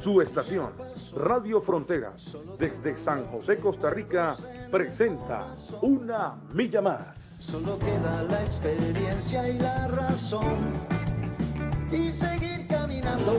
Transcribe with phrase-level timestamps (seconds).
[0.00, 0.70] Su estación,
[1.14, 4.34] Radio Fronteras, desde San José, Costa Rica,
[4.70, 7.18] presenta Una Milla Más.
[7.18, 10.56] Solo queda la experiencia y la razón.
[11.92, 13.36] Y seguir caminando,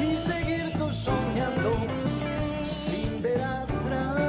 [0.00, 1.72] y seguir tú soñando,
[2.62, 4.22] sin ver atrás.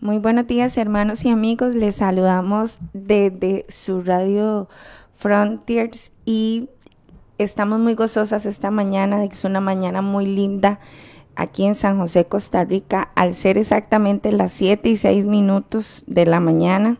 [0.00, 4.70] Muy buenos días hermanos y amigos, les saludamos desde su radio
[5.12, 6.70] Frontiers y
[7.42, 10.78] estamos muy gozosas esta mañana, es una mañana muy linda
[11.36, 16.26] aquí en San José, Costa Rica, al ser exactamente las 7 y 6 minutos de
[16.26, 16.98] la mañana,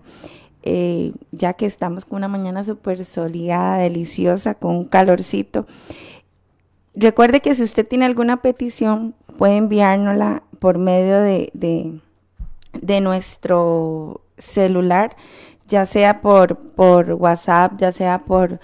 [0.62, 5.66] eh, ya que estamos con una mañana súper soleada, deliciosa, con un calorcito.
[6.94, 12.00] Recuerde que si usted tiene alguna petición, puede enviárnosla por medio de, de,
[12.80, 15.16] de nuestro celular,
[15.68, 18.58] ya sea por, por WhatsApp, ya sea por,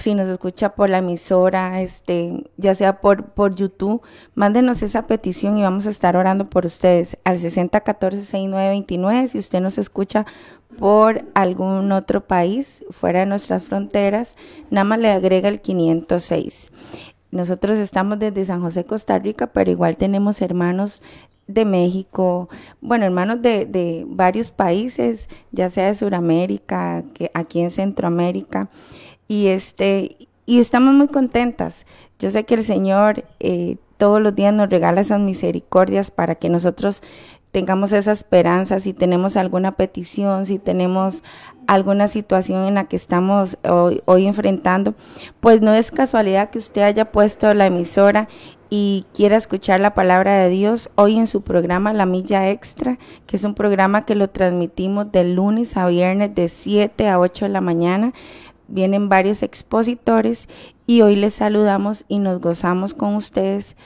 [0.00, 4.02] si nos escucha por la emisora, este, ya sea por, por YouTube,
[4.34, 9.28] mándenos esa petición y vamos a estar orando por ustedes al 6014-6929.
[9.28, 10.26] Si usted nos escucha
[10.78, 14.36] por algún otro país fuera de nuestras fronteras,
[14.70, 16.72] nada más le agrega el 506.
[17.30, 21.02] Nosotros estamos desde San José, Costa Rica, pero igual tenemos hermanos
[21.46, 22.48] de México,
[22.80, 28.68] bueno, hermanos de, de varios países, ya sea de Sudamérica, que aquí en Centroamérica
[29.30, 31.86] y este y estamos muy contentas.
[32.18, 36.48] Yo sé que el Señor eh, todos los días nos regala esas misericordias para que
[36.48, 37.00] nosotros
[37.52, 41.22] tengamos esa esperanza, si tenemos alguna petición, si tenemos
[41.68, 44.94] alguna situación en la que estamos hoy, hoy, enfrentando,
[45.38, 48.28] pues no es casualidad que usted haya puesto la emisora
[48.68, 53.36] y quiera escuchar la palabra de Dios hoy en su programa La Milla Extra, que
[53.36, 57.48] es un programa que lo transmitimos de lunes a viernes de 7 a 8 de
[57.50, 58.12] la mañana
[58.70, 60.48] vienen varios expositores
[60.86, 63.76] y hoy les saludamos y nos gozamos con ustedes.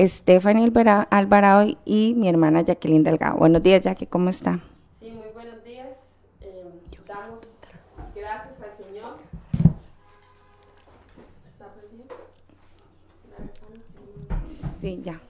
[0.00, 0.72] Stephanie
[1.10, 3.36] Alvarado y mi hermana Jacqueline Delgado.
[3.36, 4.60] Buenos días, Jackie, ¿cómo está?
[4.98, 6.16] Sí, muy buenos días.
[6.40, 6.64] Eh,
[7.06, 7.40] damos
[8.14, 9.18] gracias al Señor.
[11.52, 12.06] ¿Está perdido?
[14.80, 15.20] Sí, ya.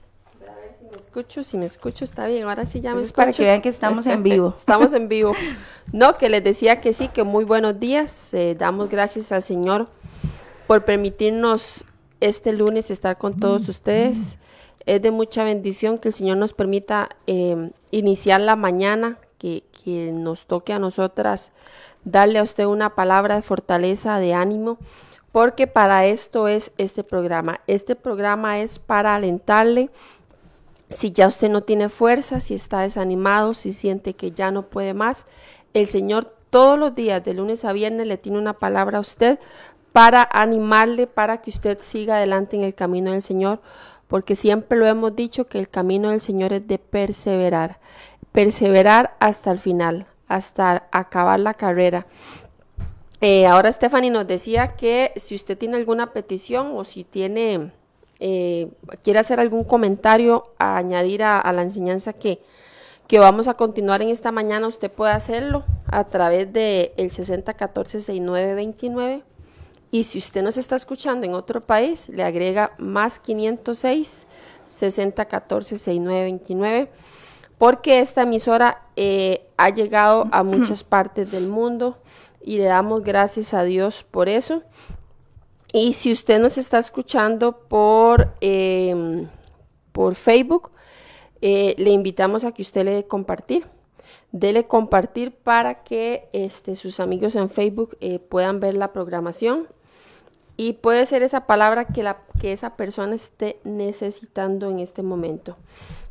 [1.11, 3.15] Escucho, si me escucho está bien, ahora sí ya me Eso es escucho.
[3.17, 4.53] para que vean que estamos en vivo.
[4.57, 5.33] Estamos en vivo.
[5.91, 8.33] No, que les decía que sí, que muy buenos días.
[8.33, 9.89] Eh, damos gracias al Señor
[10.67, 11.83] por permitirnos
[12.21, 14.37] este lunes estar con todos ustedes.
[14.85, 20.13] Es de mucha bendición que el Señor nos permita eh, iniciar la mañana, que, que
[20.13, 21.51] nos toque a nosotras
[22.05, 24.77] darle a usted una palabra de fortaleza, de ánimo,
[25.33, 27.59] porque para esto es este programa.
[27.67, 29.89] Este programa es para alentarle,
[30.91, 34.93] si ya usted no tiene fuerza, si está desanimado, si siente que ya no puede
[34.93, 35.25] más,
[35.73, 39.39] el Señor todos los días, de lunes a viernes, le tiene una palabra a usted
[39.93, 43.61] para animarle, para que usted siga adelante en el camino del Señor,
[44.07, 47.79] porque siempre lo hemos dicho que el camino del Señor es de perseverar,
[48.31, 52.05] perseverar hasta el final, hasta acabar la carrera.
[53.21, 57.71] Eh, ahora Stephanie nos decía que si usted tiene alguna petición o si tiene
[58.23, 58.69] eh,
[59.03, 62.39] quiere hacer algún comentario a añadir a, la enseñanza que,
[63.07, 69.23] que, vamos a continuar en esta mañana, usted puede hacerlo a través del de 6014-6929.
[69.89, 74.27] Y si usted nos está escuchando en otro país, le agrega más 506
[74.67, 76.89] 6014-6929,
[77.57, 81.97] porque esta emisora eh, ha llegado a muchas partes del mundo
[82.39, 84.61] y le damos gracias a Dios por eso.
[85.73, 89.25] Y si usted nos está escuchando por, eh,
[89.91, 90.71] por Facebook,
[91.41, 93.65] eh, le invitamos a que usted le dé compartir.
[94.31, 99.67] Dele compartir para que este, sus amigos en Facebook eh, puedan ver la programación.
[100.57, 105.57] Y puede ser esa palabra que, la, que esa persona esté necesitando en este momento.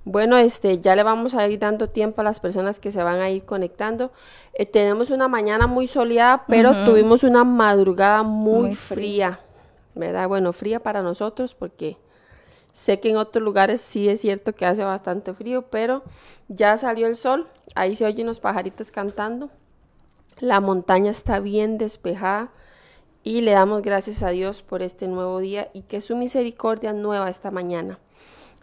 [0.05, 3.21] Bueno, este, ya le vamos a ir dando tiempo a las personas que se van
[3.21, 4.13] a ir conectando.
[4.55, 6.85] Eh, tenemos una mañana muy soleada, pero uh -huh.
[6.87, 9.35] tuvimos una madrugada muy, muy fría.
[9.35, 9.50] fría.
[9.95, 10.29] ¿Verdad?
[10.29, 11.97] Bueno, fría para nosotros porque
[12.73, 16.03] sé que en otros lugares sí es cierto que hace bastante frío, pero
[16.49, 19.51] ya salió el sol, ahí se oyen los pajaritos cantando,
[20.39, 22.51] la montaña está bien despejada
[23.23, 27.29] y le damos gracias a Dios por este nuevo día y que su misericordia nueva
[27.29, 27.99] esta mañana.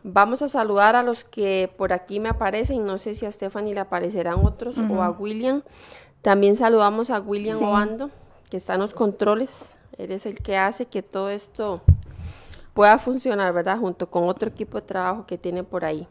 [0.03, 2.85] Vamos a saludar a los que por aquí me aparecen.
[2.85, 5.63] No sé si a Stephanie le aparecerán otros o a William.
[6.21, 7.63] También saludamos a William Sí.
[7.63, 8.09] Obando,
[8.49, 9.76] que está en los controles.
[9.97, 11.81] Él es el que hace que todo esto
[12.73, 13.79] pueda funcionar, ¿verdad?
[13.79, 16.07] Junto con otro equipo de trabajo que tiene por ahí.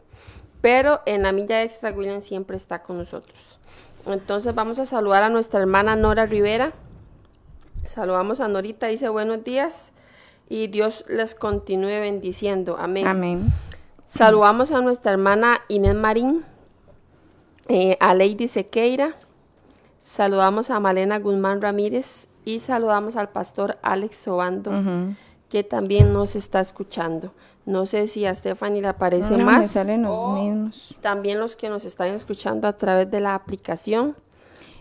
[0.61, 3.39] Pero en la milla extra, William siempre está con nosotros.
[4.05, 6.73] Entonces vamos a saludar a nuestra hermana Nora Rivera.
[7.83, 9.93] Saludamos a Norita, dice buenos días
[10.49, 12.75] y Dios les continúe bendiciendo.
[12.77, 13.07] Amén.
[13.07, 13.47] Amén.
[14.05, 16.43] Saludamos a nuestra hermana Inés Marín,
[17.67, 19.15] eh, a Lady Sequeira,
[19.99, 25.15] saludamos a Malena Guzmán Ramírez y saludamos al pastor Alex Obando, Ujú.
[25.49, 27.33] que también nos está escuchando.
[27.65, 29.71] No sé si a Stephanie le aparece No, me más.
[29.71, 30.95] salen los o mismos.
[31.01, 34.15] También los que nos están escuchando a través de la aplicación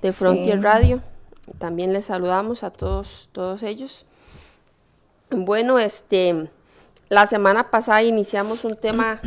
[0.02, 0.18] de Sí.
[0.18, 1.02] Frontier Radio.
[1.58, 4.06] También les saludamos a todos, todos ellos.
[5.30, 6.48] Bueno, este,
[7.08, 9.20] la semana pasada iniciamos un tema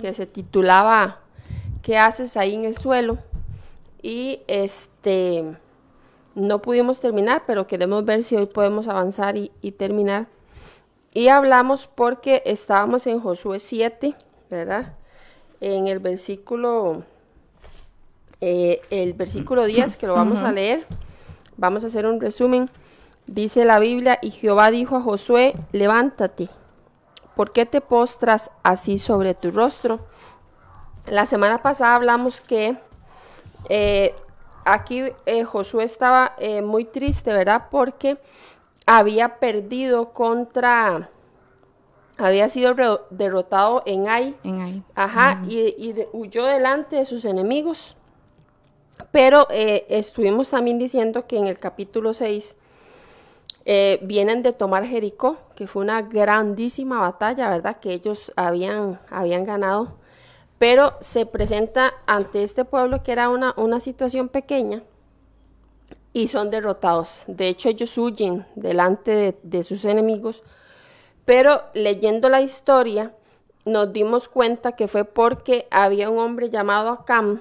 [0.00, 1.18] que se titulaba
[1.82, 3.18] ¿Qué haces ahí en el suelo?
[4.02, 5.56] Y este,
[6.34, 10.26] no pudimos terminar, pero queremos ver si hoy podemos avanzar y, y terminar.
[11.12, 14.14] Y hablamos porque estábamos en Josué 7,
[14.48, 14.94] ¿verdad?
[15.60, 17.02] En el versículo,
[18.40, 20.86] eh, el versículo 10, que lo vamos a leer.
[21.56, 22.70] Vamos a hacer un resumen.
[23.26, 26.48] Dice la Biblia, y Jehová dijo a Josué, levántate,
[27.34, 30.00] ¿por qué te postras así sobre tu rostro?
[31.06, 32.76] La semana pasada hablamos que
[33.68, 34.14] eh,
[34.64, 37.66] aquí eh, Josué estaba eh, muy triste, ¿verdad?
[37.70, 38.18] Porque
[38.86, 41.10] había perdido contra,
[42.18, 42.74] había sido
[43.10, 44.82] derrotado en Ai, En ahí.
[44.94, 47.96] ajá, y, y de- huyó delante de sus enemigos.
[49.12, 52.56] Pero eh, estuvimos también diciendo que en el capítulo 6
[53.64, 57.78] eh, vienen de tomar Jericó, que fue una grandísima batalla, ¿verdad?
[57.80, 59.96] Que ellos habían, habían ganado.
[60.60, 64.82] Pero se presenta ante este pueblo que era una, una situación pequeña
[66.12, 67.24] y son derrotados.
[67.28, 70.42] De hecho, ellos huyen delante de, sus enemigos.
[71.24, 73.14] Pero leyendo la historia,
[73.64, 77.40] nos dimos cuenta que fue porque había un hombre llamado Acam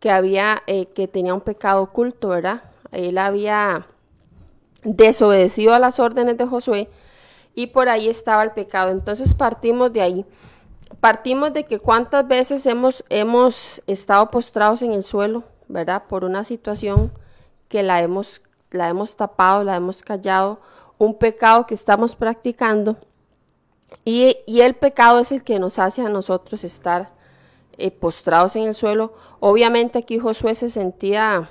[0.00, 2.62] que había eh, que tenía un pecado oculto, ¿verdad?
[2.92, 3.86] Él había
[4.84, 6.88] desobedecido a las órdenes de Josué
[7.54, 8.90] y por ahí estaba el pecado.
[8.90, 10.26] Entonces partimos de ahí.
[11.00, 16.04] Partimos de que cuántas veces hemos, hemos estado postrados en el suelo, ¿verdad?
[16.08, 17.12] Por una situación
[17.68, 20.60] que la hemos, la hemos tapado, la hemos callado,
[20.98, 22.96] un pecado que estamos practicando.
[24.04, 27.10] Y, y el pecado es el que nos hace a nosotros estar
[27.76, 29.14] eh, postrados en el suelo.
[29.40, 31.50] Obviamente aquí Josué se sentía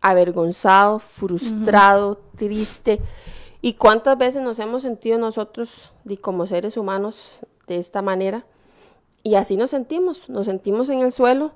[0.00, 3.00] avergonzado, frustrado, triste.
[3.62, 8.44] ¿Y cuántas veces nos hemos sentido nosotros como seres humanos de esta manera?
[9.22, 11.52] Y así nos sentimos, nos sentimos en el suelo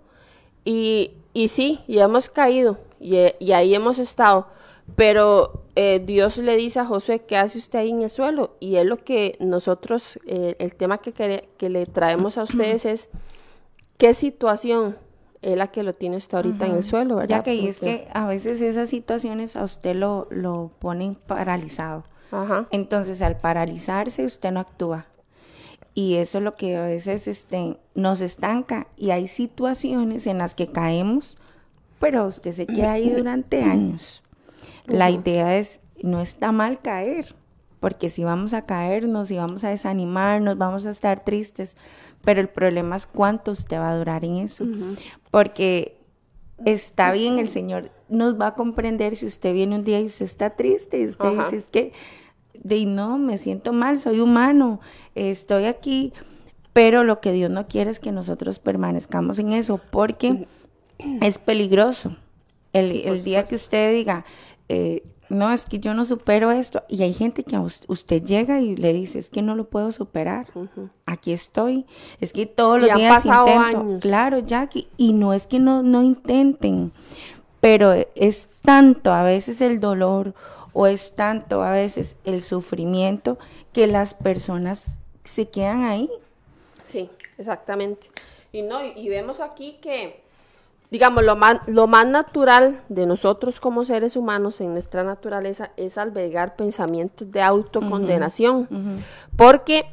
[0.65, 4.47] y, y sí, y hemos caído y, eh, y ahí hemos estado.
[4.95, 8.57] Pero eh, Dios le dice a Josué, ¿qué hace usted ahí en el suelo?
[8.61, 11.13] Y es lo que nosotros, eh, el tema que,
[11.57, 13.11] que le traemos a ustedes es,
[13.99, 14.97] ¿qué situación
[15.43, 17.39] es la que lo tiene usted ahorita en el suelo, verdad?
[17.39, 22.05] Ya que es que a veces esas situaciones a usted lo, lo ponen paralizado.
[22.31, 25.07] Ajá, Entonces, al paralizarse, usted no actúa.
[25.97, 28.87] Y eso es lo que a veces este, nos estanca.
[28.99, 31.39] Y hay situaciones en las que caemos,
[31.99, 34.23] pero usted se queda ahí durante años.
[34.85, 37.35] La idea es, no está mal caer,
[37.81, 41.77] porque si vamos a caernos, si vamos a desanimarnos, vamos a estar tristes.
[42.23, 44.67] Pero el problema es cuánto usted va a durar en eso.
[45.31, 45.97] Porque
[46.67, 50.27] está bien, el Señor nos va a comprender si usted viene un día y usted
[50.27, 51.93] está triste y usted dice, es que,
[52.65, 54.81] de no, me siento mal, soy humano,
[55.15, 56.13] estoy aquí,
[56.73, 60.47] pero lo que Dios no quiere es que nosotros permanezcamos en eso, porque
[61.23, 62.17] es peligroso.
[62.73, 64.25] El, el día que usted diga,
[64.69, 68.23] eh, no, es que yo no supero esto, y hay gente que a us- usted
[68.23, 70.47] llega y le dice, es que no lo puedo superar,
[71.07, 71.87] aquí estoy,
[72.21, 74.01] es que todos los días intento, años.
[74.01, 76.93] claro, Jackie, y no es que no, no intenten,
[77.61, 80.35] pero es tanto a veces el dolor
[80.79, 83.39] o es tanto a veces el sufrimiento
[83.73, 86.11] que las personas se quedan ahí.
[86.83, 88.11] Sí, exactamente.
[88.53, 90.23] Y no, y, vemos aquí que,
[90.91, 95.97] digamos, lo más, lo más natural de nosotros como seres humanos en nuestra naturaleza es
[95.97, 98.69] albergar pensamientos de autocondenación.
[99.35, 99.87] Porque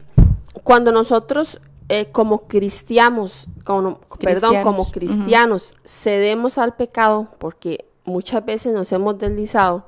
[0.63, 8.43] cuando nosotros eh, como cristianos, como, perdón, como Cristianos, cristianos, cedemos al pecado, porque muchas
[8.43, 9.85] veces nos hemos deslizado,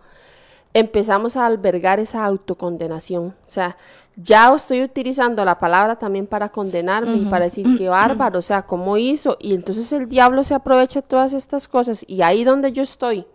[0.75, 3.27] empezamos a albergar esa autocondenación.
[3.27, 3.77] O sea,
[4.17, 8.63] ya estoy utilizando la palabra también para condenarme y para decir qué bárbaro, o sea,
[8.63, 9.38] cómo hizo.
[9.39, 13.25] Y entonces el diablo se aprovecha de todas estas cosas y ahí donde yo estoy,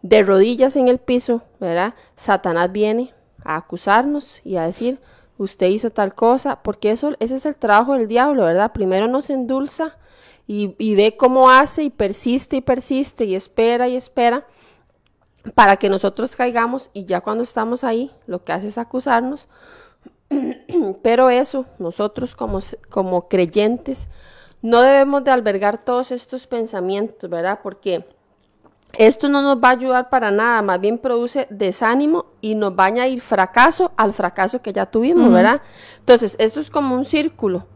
[0.00, 1.92] de rodillas en el piso, ¿verdad?
[2.16, 3.12] Satanás viene
[3.44, 4.98] a acusarnos y a decir,
[5.36, 8.72] usted hizo tal cosa, porque eso, ese es el trabajo del diablo, ¿verdad?
[8.72, 9.98] Primero nos endulza
[10.46, 14.46] y, y ve cómo hace y persiste y persiste y espera y espera
[15.52, 19.48] para que nosotros caigamos y ya cuando estamos ahí, lo que hace es acusarnos.
[21.02, 24.08] Pero eso, nosotros como, como creyentes,
[24.62, 27.60] no debemos de albergar todos estos pensamientos, ¿verdad?
[27.62, 28.06] Porque
[28.94, 32.84] esto no nos va a ayudar para nada, más bien produce desánimo y nos va
[32.84, 35.60] a añadir fracaso al fracaso que ya tuvimos, ¿verdad?
[35.98, 37.66] Entonces, esto es como un círculo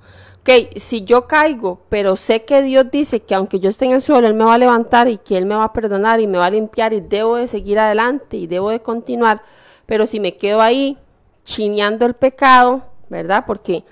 [0.49, 4.03] ok, si yo caigo, pero sé que Dios dice que aunque yo esté en el
[4.03, 6.39] suelo, Él me va a levantar y que Él me va a perdonar y me
[6.39, 9.43] va a limpiar y debo de seguir adelante y debo de continuar,
[9.87, 10.97] pero si me quedo ahí
[11.45, 13.45] chineando el pecado, ¿verdad?
[13.47, 13.85] Porque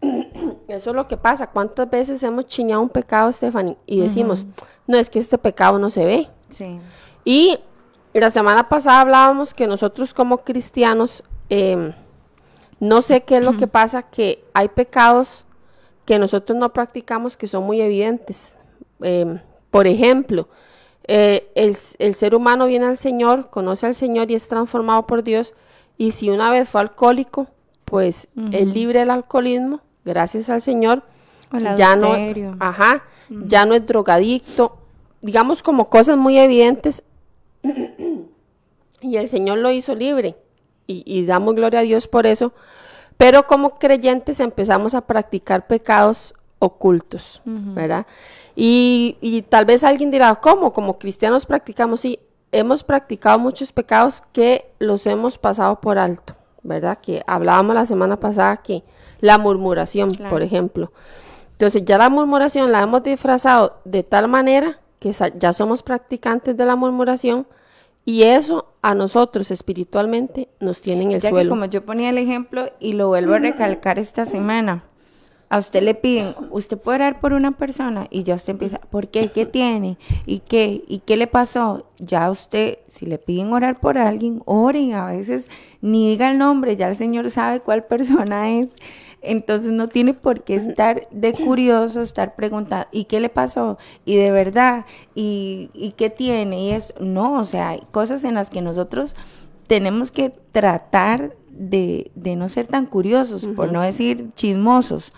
[0.68, 1.48] eso es lo que pasa.
[1.48, 3.76] ¿Cuántas veces hemos chineado un pecado, Stephanie?
[3.86, 4.46] Y decimos,
[4.86, 6.28] no, es que este pecado no se ve.
[6.50, 6.78] Sí.
[7.24, 7.58] Y
[8.12, 11.92] la semana pasada hablábamos que nosotros como cristianos, em,
[12.80, 15.44] no sé qué es lo que pasa, que hay pecados
[16.08, 18.54] que nosotros no practicamos que son muy evidentes.
[19.02, 20.48] Em, por ejemplo,
[21.06, 25.52] eh, el, ser humano viene al Señor, conoce al Señor y es transformado por Dios.
[25.98, 27.48] Y si una vez fue alcohólico,
[27.84, 31.02] pues es libre del alcoholismo, gracias al Señor.
[31.76, 32.14] ya no,
[32.58, 34.78] ajá, ya no es drogadicto,
[35.20, 37.04] digamos como cosas muy evidentes.
[39.02, 40.36] y el Señor lo hizo libre.
[40.86, 42.54] Y, y damos gloria a Dios por eso.
[43.18, 48.06] Pero como creyentes empezamos a practicar pecados ocultos, ¿verdad?
[48.56, 50.72] Y, tal vez alguien dirá, ¿cómo?
[50.72, 52.20] Como cristianos practicamos, sí,
[52.52, 56.98] hemos practicado muchos pecados que los hemos pasado por alto, ¿verdad?
[57.00, 58.84] Que hablábamos la semana pasada que
[59.20, 60.92] la murmuración, por ejemplo.
[61.52, 66.64] Entonces ya la murmuración la hemos disfrazado de tal manera que ya somos practicantes de
[66.64, 67.48] la murmuración
[68.08, 71.50] y eso a nosotros espiritualmente nos tiene en el ya suelo.
[71.50, 74.82] Que como yo ponía el ejemplo y lo vuelvo a recalcar esta semana,
[75.50, 79.08] a usted le piden, usted puede orar por una persona y ya usted empieza, ¿por
[79.08, 79.28] qué?
[79.28, 79.98] ¿Qué tiene?
[80.24, 80.84] ¿Y qué?
[80.88, 81.90] ¿Y qué le pasó?
[81.98, 85.50] Ya usted, si le piden orar por alguien, oren, a veces
[85.82, 88.68] ni diga el nombre, ya el Señor sabe cuál persona es.
[89.20, 93.78] Entonces no tiene por qué estar de curioso, estar preguntando, ¿y qué le pasó?
[94.04, 96.62] Y de verdad, ¿y, y qué tiene?
[96.62, 99.16] Y es, no, o sea, hay cosas en las que nosotros
[99.66, 105.12] tenemos que tratar de, de no ser tan curiosos, por no decir chismosos.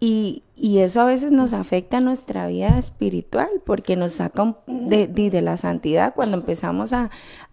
[0.00, 5.30] Y, y, eso a veces nos afecta nuestra vida espiritual porque nos saca de, de,
[5.30, 7.10] de, la santidad cuando empezamos a,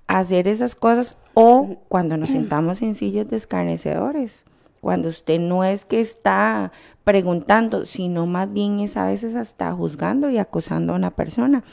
[0.07, 4.43] a, hacer esas cosas o cuando nos sentamos en sillas de escarnecedores
[4.83, 6.73] cuando usted no es que está
[7.05, 11.63] preguntando, sino más bien es a veces hasta juzgando y acosando a una persona.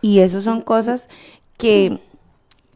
[0.00, 1.08] Y eso son cosas
[1.56, 1.98] que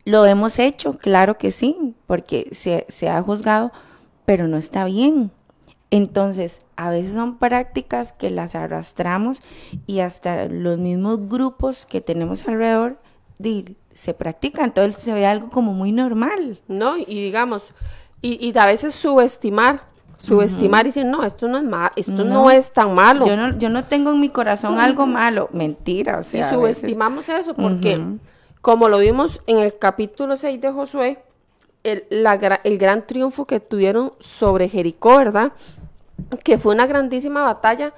[0.04, 3.70] lo hemos hecho, claro que sí, porque se, se ha juzgado,
[4.24, 5.30] pero no está bien.
[5.92, 9.42] Entonces, a veces son prácticas que las arrastramos
[9.86, 12.98] y hasta los mismos grupos que tenemos alrededor
[13.92, 16.60] se practican, entonces se ve algo como muy normal.
[16.66, 17.72] No, y digamos,
[18.20, 19.82] y, y a veces subestimar,
[20.16, 23.26] subestimar y decir, no, esto no es malo, esto no, es tan malo.
[23.26, 26.40] Yo no, yo no tengo en mi corazón algo malo, mentira, o sea.
[26.40, 28.00] Y subestimamos eso porque,
[28.60, 31.18] como lo vimos en el capítulo 6 de Josué,
[31.84, 32.34] el, la,
[32.64, 35.52] el gran triunfo que tuvieron sobre Jericó, ¿verdad?
[36.42, 37.94] Que fue una grandísima batalla,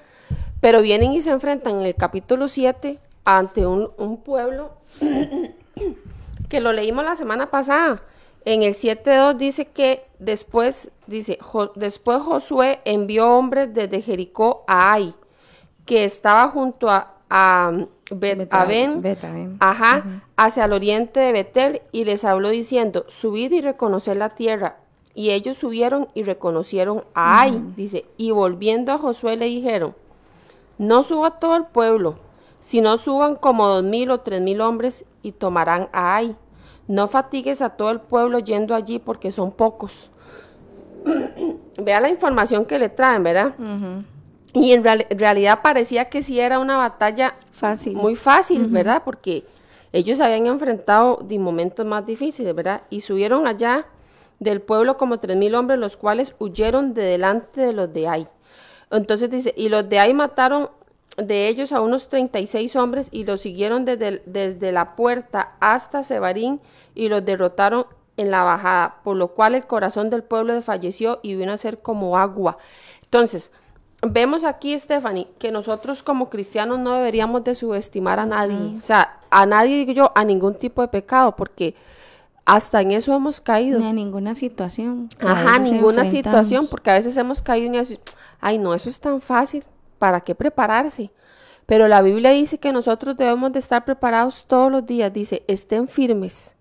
[0.60, 4.72] pero vienen y se enfrentan en el capítulo 7 ante un, un pueblo
[6.48, 8.02] que lo leímos la semana pasada
[8.44, 11.38] en el 7.2 dice que después, dice,
[11.74, 15.14] después Josué envió hombres desde Jericó a Ai,
[15.86, 17.72] que estaba junto a, a,
[19.58, 24.76] ajá, hacia el oriente de Betel, y les habló diciendo, subid y reconocer la tierra.
[25.12, 29.96] Y ellos subieron y reconocieron a Ai, dice, y volviendo a Josué le dijeron,
[30.78, 32.18] no suba todo el pueblo,
[32.60, 36.36] sino suban como dos mil o tres mil hombres y tomarán a Ai
[36.90, 40.10] no fatigues a todo el pueblo yendo allí porque son pocos.
[41.78, 43.54] Vea la información que le traen, ¿verdad?
[44.52, 47.94] Y en realidad parecía que sí era una batalla fácil.
[47.94, 49.02] muy fácil, ¿verdad?
[49.04, 49.44] Porque
[49.92, 52.82] ellos habían enfrentado de momentos más difíciles, ¿verdad?
[52.90, 53.86] Y subieron allá
[54.40, 58.26] del pueblo como tres mil hombres, los cuales huyeron de delante de los de ahí.
[58.90, 60.70] Entonces dice, y los de ahí mataron
[61.16, 66.60] de ellos a unos 36 hombres y los siguieron desde, desde la puerta hasta Sebarín
[66.94, 67.86] y los derrotaron
[68.16, 71.80] en la bajada, por lo cual el corazón del pueblo desfalleció y vino a ser
[71.80, 72.58] como agua.
[73.02, 73.50] Entonces,
[74.02, 79.20] vemos aquí, Stephanie, que nosotros como cristianos no deberíamos de subestimar a nadie, o sea,
[79.30, 81.74] a nadie digo yo, a ningún tipo de pecado, porque
[82.44, 83.78] hasta en eso hemos caído.
[83.78, 85.08] Ni a ninguna situación.
[85.20, 87.94] Ajá, ninguna situación, porque a veces hemos caído en eso,
[88.40, 89.64] ay no, eso es tan fácil,
[90.00, 91.12] ¿para qué prepararse?
[91.66, 95.86] Pero la Biblia dice que nosotros debemos de estar preparados todos los días, dice, estén
[95.86, 96.56] firmes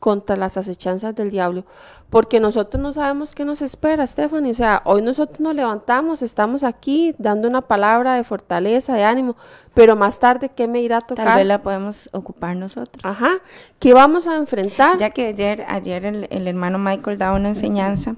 [0.00, 1.64] contra las acechanzas del diablo,
[2.08, 4.50] porque nosotros no sabemos qué nos espera, Stephanie.
[4.50, 9.36] O sea, hoy nosotros nos levantamos, estamos aquí dando una palabra de fortaleza, de ánimo,
[9.72, 11.26] pero más tarde, ¿qué me irá a tocar?
[11.26, 13.04] Tal vez la podemos ocupar nosotros.
[13.04, 13.40] Ajá,
[13.78, 14.98] ¿qué vamos a enfrentar?
[14.98, 18.16] Ya que ayer, ayer el, el hermano Michael daba una enseñanza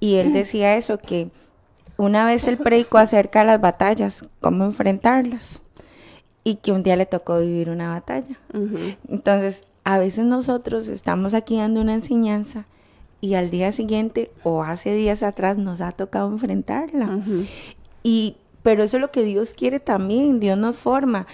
[0.00, 1.30] y él decía eso, que
[1.96, 5.60] una vez él predicó acerca de las batallas, cómo enfrentarlas,
[6.44, 8.38] y que un día le tocó vivir una batalla.
[9.08, 12.66] Entonces, a veces nosotros estamos aquí dando una enseñanza
[13.20, 17.20] y al día siguiente o hace días atrás nos ha tocado enfrentarla.
[18.02, 21.26] Y pero eso es lo que Dios quiere también, Dios nos forma.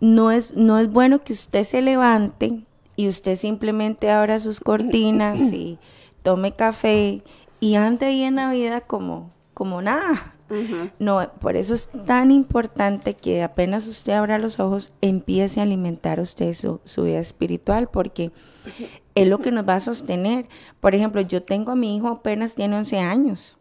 [0.00, 2.64] No es no es bueno que usted se levante
[2.96, 5.78] y usted simplemente abra sus cortinas y
[6.22, 7.22] tome café
[7.58, 9.30] y ande ahí en la vida como
[9.60, 10.36] como nada.
[10.98, 16.18] No, por eso es tan importante que apenas usted abra los ojos, empiece a alimentar
[16.18, 18.32] usted su, vida espiritual, porque
[19.14, 20.48] es lo que nos va a sostener.
[20.80, 23.58] Por ejemplo, yo tengo a mi hijo apenas tiene 11 años.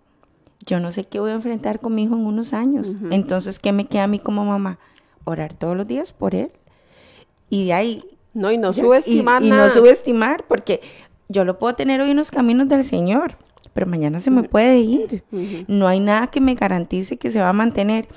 [0.66, 2.88] Yo no sé qué voy a enfrentar con mi hijo en unos años.
[3.12, 4.80] Entonces, ¿qué me queda a mí como mamá?
[5.26, 6.54] Orar todos los días por él.
[7.50, 8.06] Y de ahí...
[8.34, 10.80] No, y no subestimar y, y no subestimar, porque
[11.28, 13.36] yo lo puedo tener hoy en los caminos del Señor
[13.80, 15.24] pero mañana se me puede ir.
[15.70, 18.10] No hay nada que me garantice que se va a mantener.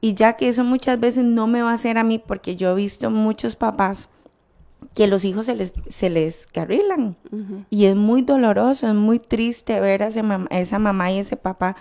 [0.00, 2.72] Y ya que eso muchas veces no me va a hacer a mí, porque yo
[2.72, 4.08] he visto muchos papás
[4.92, 7.16] que los hijos se les, se les carrilan.
[7.70, 11.76] Y es muy doloroso, es muy triste ver a, esa mamá y ese papá.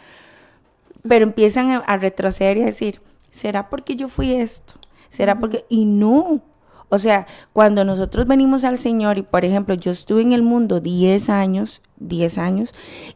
[1.01, 4.75] Pero empiezan a, retroceder y a decir, ¿será porque yo fui esto?
[5.09, 5.65] ¿Será porque...?
[5.69, 6.39] Y no,
[6.89, 10.79] o sea, cuando nosotros venimos al Señor y, por ejemplo, yo estuve en el mundo
[10.79, 12.73] 10 años, 10 años,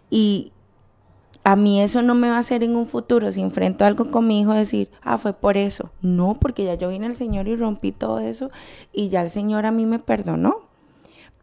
[0.10, 0.52] y
[1.48, 4.28] a mí eso no me va a hacer en un futuro, si enfrento algo con
[4.28, 5.92] mi hijo, decir, ah, fue por eso.
[6.02, 8.52] No, porque ya yo vine al Señor y rompí todo eso
[8.92, 10.68] y ya el Señor a mí me perdonó.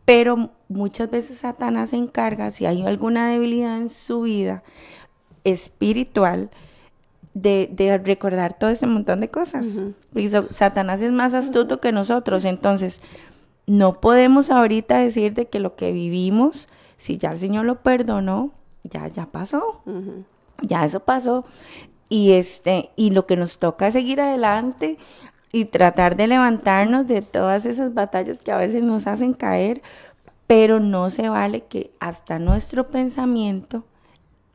[0.05, 4.63] Pero muchas veces Satanás se encarga, si hay alguna debilidad en su vida
[5.45, 6.51] espiritual,
[7.35, 9.67] de, recordar todo ese montón de cosas.
[10.53, 13.01] Satanás es más astuto que nosotros, entonces
[13.67, 18.53] no podemos ahorita decir de que lo que vivimos, si ya el Señor lo perdonó,
[18.85, 19.83] ya, ya pasó.
[20.63, 21.45] Ya eso pasó.
[22.09, 24.99] Y este, y lo que nos toca es seguir adelante
[25.51, 29.83] y tratar de levantarnos de todas esas batallas que a veces nos hacen caer,
[30.47, 33.85] pero no se vale que hasta nuestro pensamiento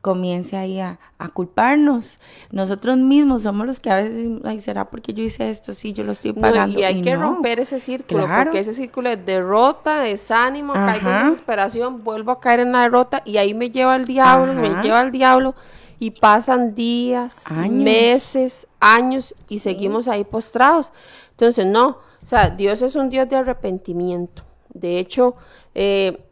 [0.00, 0.98] comience ahí a,
[1.34, 2.18] culparnos.
[2.50, 5.74] Nosotros mismos somos los que a veces, ay, ¿será porque yo hice esto?
[5.74, 6.78] Sí, yo lo estoy pagando.
[6.78, 12.02] y hay que romper ese círculo, porque ese círculo es derrota, desánimo, caigo en desesperación,
[12.02, 15.12] vuelvo a caer en la derrota y ahí me lleva al diablo, me lleva al
[15.12, 15.54] diablo
[15.98, 20.92] y pasan días, meses, años y seguimos ahí postrados.
[21.32, 24.42] Entonces, no, o sea, Dios es un Dios de arrepentimiento.
[24.72, 25.36] De hecho,
[25.74, 26.24] eh,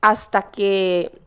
[0.00, 1.21] hasta que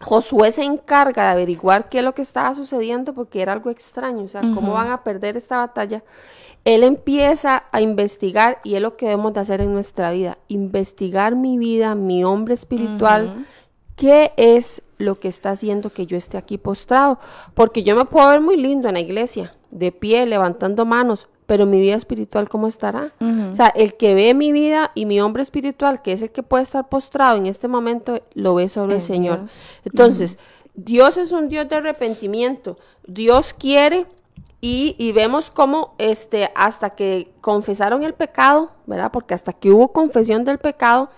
[0.00, 4.22] Josué se encarga de averiguar qué es lo que estaba sucediendo porque era algo extraño,
[4.22, 6.02] o sea, cómo van a perder esta batalla.
[6.64, 11.36] Él empieza a investigar y es lo que debemos de hacer en nuestra vida, investigar
[11.36, 13.46] mi vida, mi hombre espiritual,
[13.96, 17.18] qué es lo que está haciendo que yo esté aquí postrado,
[17.54, 21.66] porque yo me puedo ver muy lindo en la iglesia, de pie, levantando manos, pero
[21.66, 23.12] mi vida espiritual, ¿cómo estará?
[23.50, 26.44] O sea, el que ve mi vida y mi hombre espiritual, que es el que
[26.44, 29.40] puede estar postrado en este momento, lo ve sobre el, Señor.
[29.84, 30.38] Entonces,
[30.76, 32.78] Dios es un Dios de arrepentimiento.
[33.04, 34.06] Dios quiere
[34.60, 39.10] y, vemos cómo este, hasta que confesaron el pecado, ¿verdad?
[39.10, 41.10] Porque hasta que hubo confesión del pecado,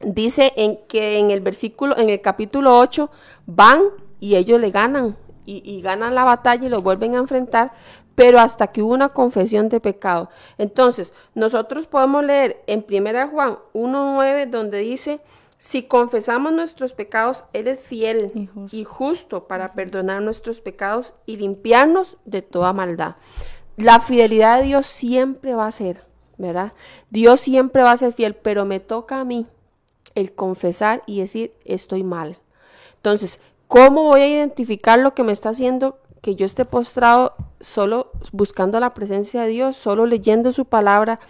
[0.00, 3.10] dice en que en el versículo, en el capítulo 8,
[3.44, 3.82] van
[4.20, 7.74] y ellos le ganan y, y, ganan la batalla y lo vuelven a enfrentar,
[8.14, 10.30] pero hasta que hubo una confesión de pecado.
[10.58, 15.20] Entonces, nosotros podemos leer en 1 Juan 1.9 donde dice,
[15.58, 19.46] si confesamos nuestros pecados, Él es fiel y justo.
[19.46, 23.16] para perdonar nuestros pecados y limpiarnos de toda maldad.
[23.76, 26.04] La fidelidad de Dios siempre va a ser,
[26.36, 26.72] ¿verdad?
[27.10, 29.46] Dios siempre va a ser fiel, pero me toca a mí
[30.14, 32.38] el confesar y decir, estoy mal.
[32.96, 38.10] Entonces, ¿cómo voy a identificar lo que me está haciendo que yo esté postrado solo
[38.32, 41.20] buscando la presencia de Dios, solo leyendo su palabra,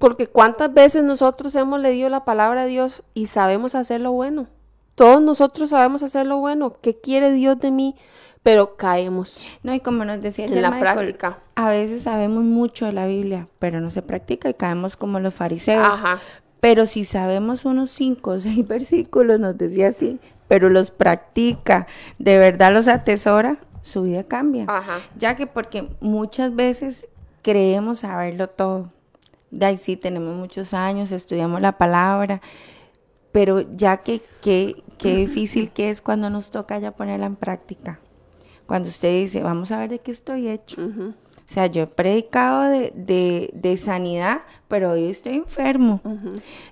[0.00, 4.48] porque cuántas veces nosotros hemos leído la palabra de Dios y sabemos hacer lo bueno.
[4.96, 6.74] Todos nosotros sabemos hacer lo bueno.
[6.82, 7.94] ¿Qué quiere Dios de mí?
[8.42, 9.38] Pero caemos.
[9.62, 11.38] No, y como nos decía En la Michael, práctica.
[11.54, 15.34] a veces sabemos mucho de la Biblia, pero no se practica y caemos como los
[15.34, 15.84] fariseos.
[15.86, 16.18] Ajá.
[16.58, 21.86] Pero si sabemos unos cinco o seis versículos, nos decía así, pero los practica,
[22.18, 24.64] de verdad los atesora, su vida cambia.
[24.68, 24.98] Ajá.
[25.18, 27.06] Ya que porque muchas veces
[27.42, 28.92] creemos saberlo todo.
[29.50, 32.40] De ahí sí, tenemos muchos años, estudiamos la palabra,
[33.32, 38.00] pero ya que que- qué difícil que es cuando nos toca ya ponerla en práctica.
[38.66, 40.80] Cuando usted dice, vamos a ver de qué estoy hecho.
[40.84, 41.10] Ujú.
[41.10, 46.00] O sea, yo he predicado de, de- de sanidad, pero hoy estoy enfermo.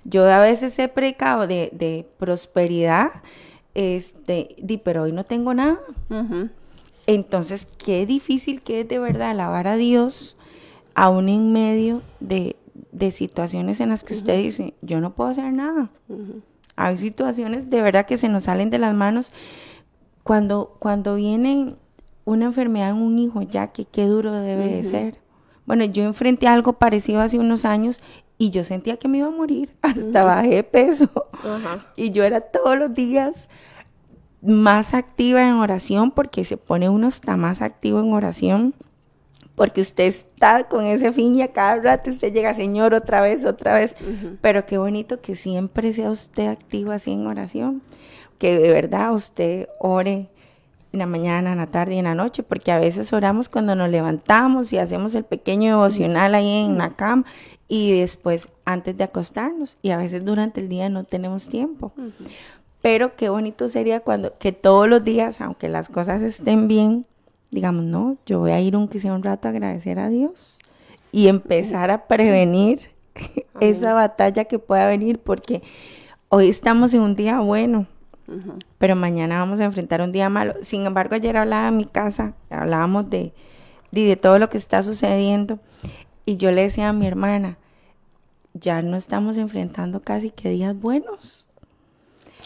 [0.03, 3.11] Yo a veces he predicado de, de prosperidad,
[3.73, 5.79] este, di, pero hoy no tengo nada.
[7.07, 10.35] Entonces, qué difícil que es de verdad alabar a Dios
[10.95, 12.55] aún en medio de,
[12.91, 15.89] de situaciones en las que usted dice, yo no puedo hacer nada.
[16.75, 19.31] Hay situaciones de verdad que se nos salen de las manos
[20.23, 21.75] cuando, cuando viene
[22.23, 25.19] una enfermedad en un hijo, ya que qué duro debe de ser.
[25.65, 28.01] Bueno, yo enfrenté algo parecido hace unos años
[28.37, 31.09] y yo sentía que me iba a morir, hasta bajé de peso.
[31.95, 33.47] Y yo era todos los días
[34.45, 38.73] más activa en oración, porque se pone uno está más activo en oración,
[39.55, 43.45] porque usted está con ese fin y a cada rato usted llega, Señor, otra vez,
[43.45, 43.95] otra vez.
[44.41, 47.81] Pero qué bonito que siempre sea usted activo así en oración,
[48.37, 50.29] que de verdad usted ore
[50.91, 53.75] en la mañana, en la tarde y en la noche, porque a veces oramos cuando
[53.75, 57.25] nos levantamos y hacemos el pequeño devocional ahí en la cama
[57.67, 61.93] y después antes de acostarnos y a veces durante el día no tenemos tiempo.
[62.85, 67.07] Pero qué bonito sería cuando que todos los días, aunque las cosas estén bien,
[67.49, 70.59] digamos, no, yo voy a ir aunque sea un rato a agradecer a Dios
[71.11, 72.91] y empezar a prevenir
[73.59, 75.63] esa batalla que pueda venir, porque
[76.29, 77.87] hoy estamos en un día bueno,
[78.77, 80.53] pero mañana vamos a enfrentar un día malo.
[80.61, 83.33] Sin embargo, ayer hablaba en mi casa, hablábamos de,
[83.89, 85.57] de, de todo lo que está sucediendo,
[86.23, 87.57] y yo le decía a mi hermana,
[88.53, 91.44] ya no estamos enfrentando casi que días buenos.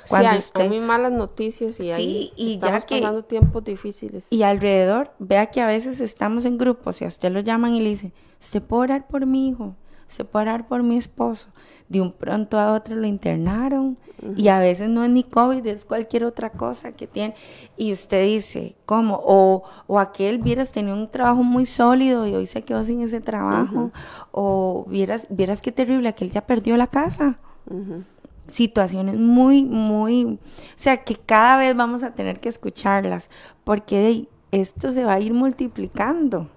[0.10, 3.00] Sí, Cuando hay, usted- hay muy malas noticias y ahí Sí, y ya estamos que-
[3.00, 4.26] pasando tiempos difíciles.
[4.32, 7.80] Y alrededor, vea que a veces estamos en grupos y a usted lo llaman y
[7.82, 9.76] le dicen, usted puede orar por mi hijo,
[10.10, 11.48] usted puede orar por mi esposo.
[11.90, 13.98] De un pronto a otro lo internaron
[14.36, 17.34] y a veces no es ni COVID, es cualquier otra cosa que tiene.
[17.78, 19.20] Y usted dice, ¿cómo?
[19.24, 23.22] O, o aquel vieras tenido un trabajo muy sólido y hoy se quedó sin ese
[23.22, 23.92] trabajo.
[24.32, 28.04] O vieras, vieras qué terrible, aquel ya perdió la casa Ujú.
[28.50, 30.38] Situaciones muy, muy, o
[30.76, 33.30] sea, que cada vez vamos a tener que escucharlas,
[33.64, 36.50] porque de- esto se va a ir multiplicando.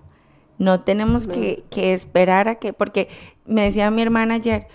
[0.58, 3.08] No tenemos que, que esperar a que, porque
[3.46, 4.66] me decía mi hermana ayer,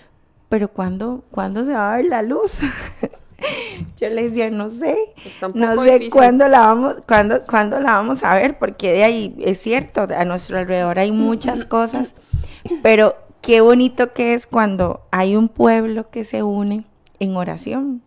[0.48, 2.60] pero ¿cuándo, ¿cuándo se va a ver la luz?
[3.96, 4.96] Yo le decía, no sé,
[5.54, 6.10] no sé difícil.
[6.12, 10.24] cuándo la vamos, cuándo, cuándo la vamos a ver, porque de ahí es cierto, a
[10.24, 12.14] nuestro alrededor hay muchas cosas,
[12.82, 16.84] pero qué bonito que es cuando hay un pueblo que se une
[17.20, 18.02] en oración,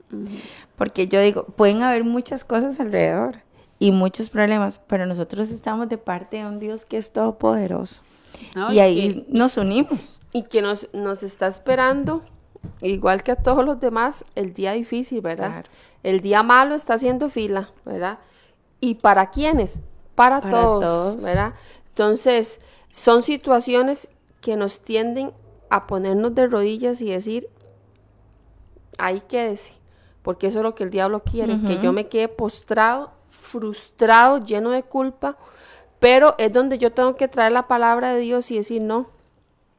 [0.77, 3.37] porque yo digo, pueden haber muchas cosas alrededor
[3.79, 8.01] y muchos problemas, pero nosotros estamos de parte de un Dios que es todopoderoso
[8.55, 10.19] No, y ahí que- nos unimos.
[10.31, 12.21] y que nos, nos está esperando,
[12.81, 15.49] igual que a todos los demás, el día difícil, ¿verdad?
[15.51, 15.69] Claro.
[16.03, 18.19] El día malo está haciendo fila, ¿verdad?
[18.79, 19.79] ¿Y para quiénes?
[20.15, 21.23] Para, Para todos, todos.
[21.23, 21.53] ¿verdad?
[21.89, 22.59] Entonces,
[22.91, 24.07] son situaciones
[24.41, 25.31] que nos tienden
[25.69, 27.47] a ponernos de rodillas y decir,
[29.01, 29.73] ahí quédese,
[30.21, 34.69] porque eso es lo que el diablo quiere, que yo me quede postrado, frustrado, lleno
[34.69, 35.37] de culpa,
[35.99, 39.07] pero es donde yo tengo que traer la palabra de Dios y decir, no,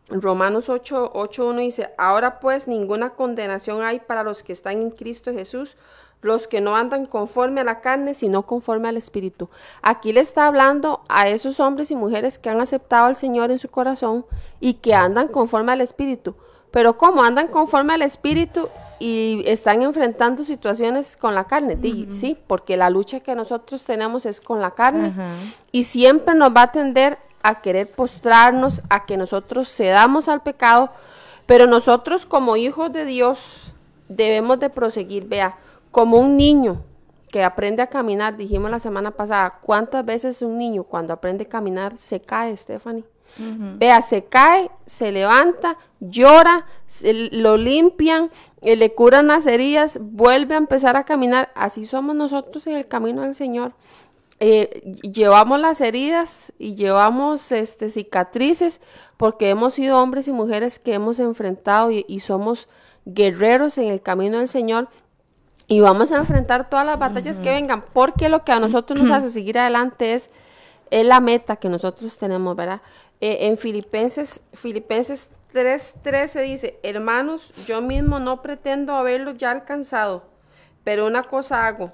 [0.09, 4.91] Romanos 8, 8, 1 dice, ahora pues ninguna condenación hay para los que están en
[4.91, 5.77] Cristo Jesús,
[6.21, 9.49] los que no andan conforme a la carne, sino conforme al Espíritu.
[9.83, 13.59] Aquí le está hablando a esos hombres y mujeres que han aceptado al Señor en
[13.59, 14.25] su corazón
[14.61, 16.37] y que andan conforme al Espíritu.
[16.71, 18.69] Pero ¿cómo andan conforme al Espíritu
[19.05, 21.75] y están enfrentando situaciones con la carne?
[21.75, 25.13] Di- Sí, porque la lucha que nosotros tenemos es con la carne
[25.73, 30.91] y siempre nos va a tender a querer postrarnos, a que nosotros cedamos al pecado,
[31.47, 33.75] pero nosotros como hijos de Dios
[34.09, 35.57] debemos de proseguir, vea,
[35.91, 36.83] como un niño
[37.33, 41.49] que aprende a caminar, dijimos la semana pasada, ¿cuántas veces un niño cuando aprende a
[41.49, 43.05] caminar se cae, Stephanie?
[43.79, 50.55] Vea, se cae, se levanta, llora, se- lo limpian, eh, le curan las heridas, vuelve
[50.55, 51.51] a empezar a caminar.
[51.55, 53.73] Así somos nosotros en el camino del Señor.
[54.45, 58.81] eh, llevamos las heridas y llevamos este, cicatrices
[59.17, 62.67] porque hemos sido hombres y mujeres que hemos enfrentado y, somos
[63.05, 64.89] guerreros en el camino del Señor
[65.69, 69.11] y vamos a enfrentar todas las batallas que vengan porque lo que a nosotros nos
[69.13, 70.29] hace seguir adelante es,
[70.93, 72.83] es la meta que nosotros tenemos, ¿verdad?
[73.21, 80.23] Eh, en Filipenses, Filipenses 3.13 dice, hermanos, yo mismo no pretendo haberlo ya alcanzado,
[80.85, 81.93] pero una cosa hago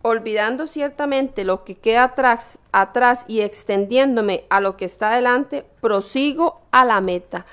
[0.00, 6.62] olvidando ciertamente lo que queda atrás, atrás y extendiéndome a lo que está adelante, prosigo
[6.70, 7.44] a la meta,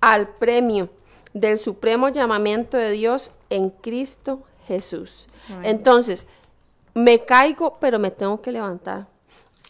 [0.00, 0.90] al premio
[1.32, 5.28] del supremo llamamiento de Dios en Cristo Jesús.
[5.62, 6.26] Entonces,
[6.94, 9.06] me caigo, pero me tengo que levantar.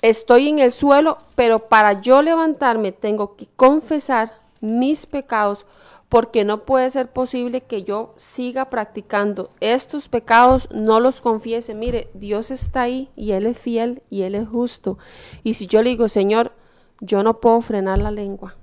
[0.02, 5.66] Estoy en el suelo, pero para yo levantarme tengo que confesar mis pecados
[6.10, 11.72] porque no puede ser posible que yo siga practicando estos pecados, no los confiese.
[11.72, 14.98] Mire, Dios está ahí y Él es fiel y Él es justo.
[15.44, 16.52] Y si yo le digo, Señor,
[17.00, 18.56] yo no puedo frenar la lengua,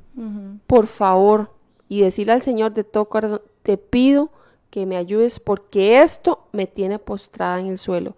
[0.68, 1.52] por favor,
[1.88, 4.30] y decirle al Señor de todo corazón, te pido
[4.70, 8.18] que me ayudes porque esto me tiene postrada en el suelo.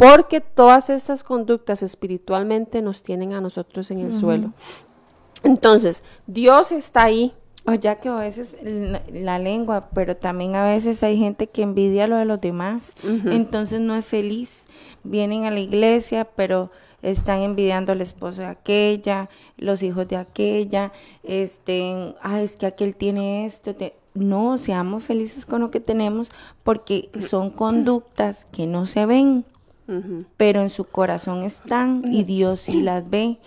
[0.00, 4.54] Porque todas estas conductas espiritualmente nos tienen a nosotros en el suelo.
[5.42, 7.34] Entonces, Dios está ahí
[7.66, 12.06] o ya que a veces la, lengua, pero también a veces hay gente que envidia
[12.06, 12.94] lo de los demás,
[13.26, 14.68] entonces no es feliz.
[15.04, 16.70] Vienen a la iglesia, pero
[17.02, 22.94] están envidiando al esposo de aquella, los hijos de aquella, este, ah, es que aquel
[22.94, 23.76] tiene esto.
[24.14, 26.32] No, seamos felices con lo que tenemos
[26.64, 29.44] porque son conductas que no se ven,
[30.36, 33.38] pero en su corazón están y Dios sí las ve.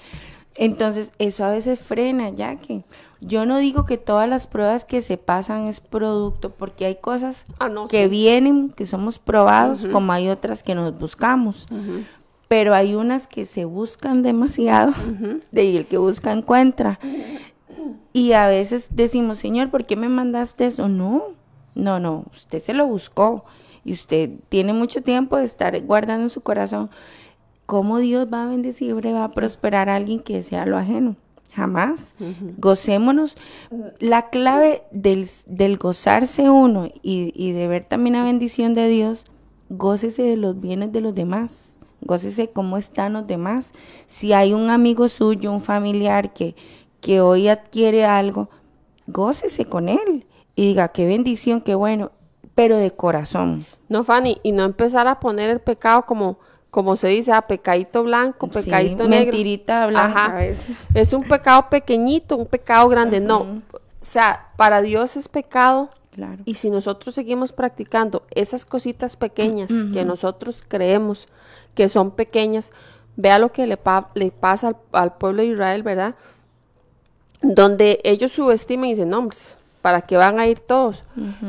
[0.56, 2.84] Entonces, eso a veces frena, ya que
[3.26, 7.46] yo no digo que todas las pruebas que se pasan es producto, porque hay cosas
[7.60, 11.68] ah, que vienen, que somos probados, como hay otras que nos buscamos.
[12.48, 14.94] Pero hay unas que se buscan demasiado,
[15.52, 17.00] de el que busca encuentra.
[18.12, 20.90] Y a veces decimos, Señor, ¿por qué me mandaste eso?
[20.90, 21.30] No,
[21.76, 23.46] no, no, usted se lo buscó
[23.86, 26.90] y usted tiene mucho tiempo de estar guardando en su corazón.
[27.66, 31.16] ¿Cómo Dios va a bendecir, va a prosperar a alguien que sea lo ajeno?
[31.56, 32.16] jamás.
[32.58, 33.38] Gocémonos.
[34.00, 35.28] La clave del,
[35.78, 39.26] gozarse uno y, de ver también la bendición de Dios,
[39.70, 41.78] gócese de los bienes de los demás.
[42.02, 43.74] Gócese cómo están los demás.
[44.08, 46.56] Si hay un amigo suyo, un familiar que,
[47.00, 48.50] que hoy adquiere algo,
[49.08, 52.12] gócese con él y diga, qué bendición, qué bueno,
[52.56, 53.66] pero de corazón.
[53.90, 56.38] No, Fanny, y no empezar a poner el pecado como
[56.74, 59.26] como se dice, ah, pecadito blanco, pecadito negro.
[59.26, 60.44] Mentirita blanca.
[60.96, 63.20] Es un pecado pequeñito, un pecado grande.
[63.20, 65.92] No, o sea, para Dios es pecado.
[66.10, 66.42] Claro.
[66.46, 71.28] Y si nosotros seguimos practicando esas cositas pequeñas que nosotros creemos
[71.76, 72.72] que son pequeñas,
[73.18, 76.16] vea lo que le, pasa al, pueblo de Israel, ¿verdad?
[77.44, 79.30] Donde ellos subestiman y dicen, no,
[79.84, 81.04] ¿para qué van a ir todos?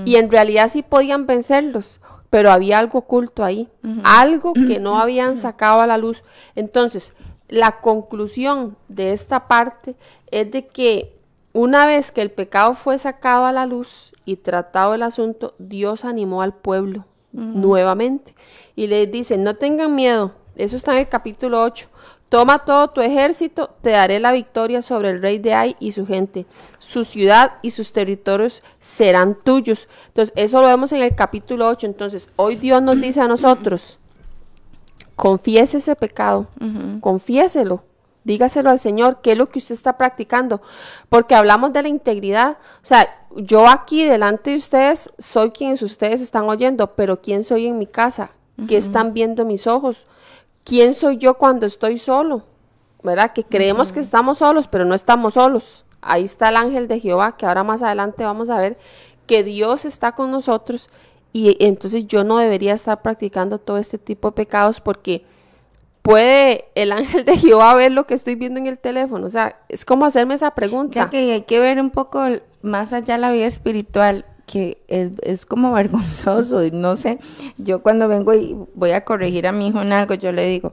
[0.04, 2.00] Y en realidad sí podían vencerlos
[2.34, 3.68] pero había algo oculto ahí,
[4.02, 6.24] algo que no habían sacado a la luz.
[6.56, 7.14] Entonces,
[7.46, 9.94] la conclusión de esta parte
[10.32, 11.16] es de que
[11.52, 16.04] una vez que el pecado fue sacado a la luz y tratado el asunto, Dios
[16.04, 18.34] animó al pueblo nuevamente
[18.74, 21.88] y les dice, no tengan miedo, eso está en el capítulo 8,
[22.34, 26.04] Toma todo tu ejército, te daré la victoria sobre el rey de Ai y su
[26.04, 26.46] gente.
[26.80, 29.86] Su ciudad y sus territorios serán tuyos.
[30.08, 31.86] Entonces, eso lo vemos en el capítulo 8.
[31.86, 34.00] Entonces, hoy Dios nos dice a nosotros,
[35.14, 36.48] confiese ese pecado,
[37.00, 37.84] confiéselo.
[38.24, 40.60] Dígaselo al Señor, qué es lo que usted está practicando,
[41.08, 42.58] porque hablamos de la integridad.
[42.82, 47.68] O sea, yo aquí delante de ustedes soy quien ustedes están oyendo, pero ¿quién soy
[47.68, 48.32] en mi casa?
[48.66, 50.08] ¿Qué están viendo mis ojos?
[50.64, 52.44] ¿Quién soy yo cuando estoy solo?
[53.02, 53.32] ¿Verdad?
[53.32, 55.84] Que creemos que estamos solos, pero no estamos solos.
[56.00, 58.78] Ahí está el ángel de Jehová, que ahora más adelante vamos a ver
[59.26, 60.90] que Dios está con nosotros
[61.32, 65.24] y entonces yo no debería estar practicando todo este tipo de pecados porque
[66.02, 69.26] puede el ángel de Jehová ver lo que estoy viendo en el teléfono.
[69.26, 71.00] O sea, es como hacerme esa pregunta.
[71.00, 72.24] Ya que hay que ver un poco
[72.62, 77.18] más allá la vida espiritual que es, como vergonzoso, no sé,
[77.58, 80.72] yo cuando vengo y voy a corregir a mi hijo en algo, yo le digo,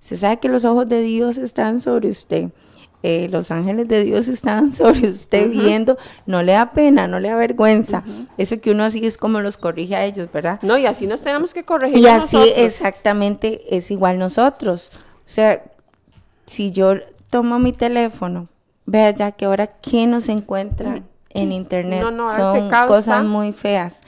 [0.00, 2.48] se sabe que los ojos de Dios están sobre usted,
[3.02, 7.28] eh, los ángeles de Dios están sobre usted viendo, no le da pena, no le
[7.28, 8.02] da vergüenza,
[8.38, 10.58] eso que uno así es como los corrige a ellos, ¿verdad?
[10.62, 11.98] No, y así nos tenemos que corregir.
[11.98, 15.62] Y así exactamente es igual nosotros, o sea,
[16.46, 16.94] si yo
[17.30, 18.48] tomo mi teléfono,
[18.86, 21.00] vea ya que ahora, ¿qué nos encuentra?
[21.30, 22.02] En internet.
[22.36, 24.00] Son cosas muy feas.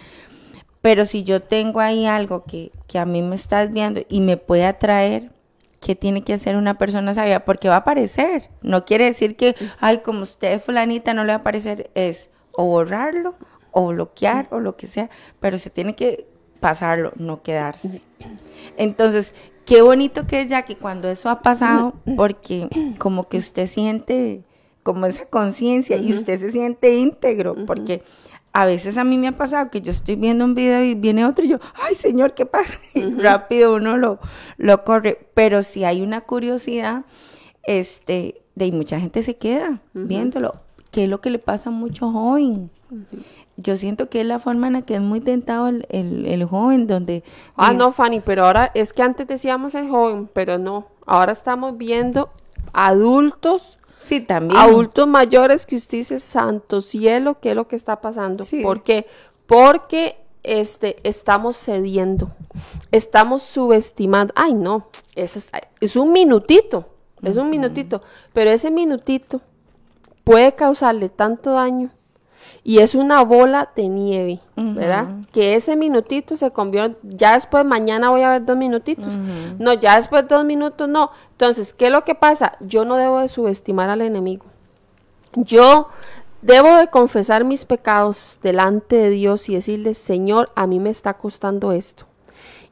[0.80, 4.66] Pero si yo tengo ahí algo que, a mí me estás viendo y me puede
[4.66, 5.30] atraer,
[5.80, 7.44] ¿qué tiene que hacer una persona sabia?
[7.44, 8.50] Porque va a aparecer.
[8.62, 11.90] No quiere decir que, ay, como usted es fulanita, no le va a aparecer.
[11.94, 13.36] Es o borrarlo,
[13.70, 15.08] o bloquear, o lo que sea.
[15.38, 16.26] Pero se tiene que
[16.58, 18.02] pasarlo, no quedarse.
[18.76, 23.68] Entonces, qué bonito que es ya que cuando eso ha pasado, porque como que usted
[23.68, 24.42] siente
[24.82, 28.02] como esa conciencia y usted se siente íntegro, porque
[28.52, 31.24] a veces a mí me ha pasado que yo estoy viendo un video y viene
[31.24, 32.78] otro y yo, ay Señor, ¿qué pasa?
[32.94, 34.18] Y rápido uno lo,
[34.58, 35.26] lo corre.
[35.34, 37.04] Pero si hay una curiosidad,
[37.64, 40.54] este, de mucha gente se queda viéndolo.
[40.90, 42.70] ¿Qué es lo que le pasa a muchos jóvenes?
[43.56, 46.86] Yo siento que es la forma en la que es muy tentado el, el, joven,
[46.86, 47.24] donde...
[47.56, 50.88] Ah, no, Fanny, pero ahora es que antes decíamos el joven, pero no.
[51.06, 52.30] Ahora estamos viendo
[52.74, 54.60] adultos Sí, también.
[54.60, 58.44] Adultos mayores que usted dice, santo cielo, ¿qué es lo que está pasando?
[58.62, 59.06] ¿Por qué?
[59.46, 62.30] Porque este, estamos cediendo,
[62.90, 64.32] estamos subestimando.
[64.36, 66.88] Ay, no, es, es un minutito,
[67.22, 69.40] es un minutito, pero ese minutito
[70.24, 71.90] puede causarle tanto daño
[72.64, 75.08] y es una bola de nieve, ¿verdad?
[75.32, 79.12] Que ese minutito se convierte, ya después mañana voy a ver dos minutitos,
[79.58, 81.10] no, ya después dos minutos, no.
[81.32, 82.52] Entonces, ¿qué es lo que pasa?
[82.60, 84.44] Yo no debo de subestimar al enemigo.
[85.34, 85.88] Yo
[86.40, 91.14] debo de confesar mis pecados delante de Dios y decirle, Señor, a mí me está
[91.14, 92.04] costando esto.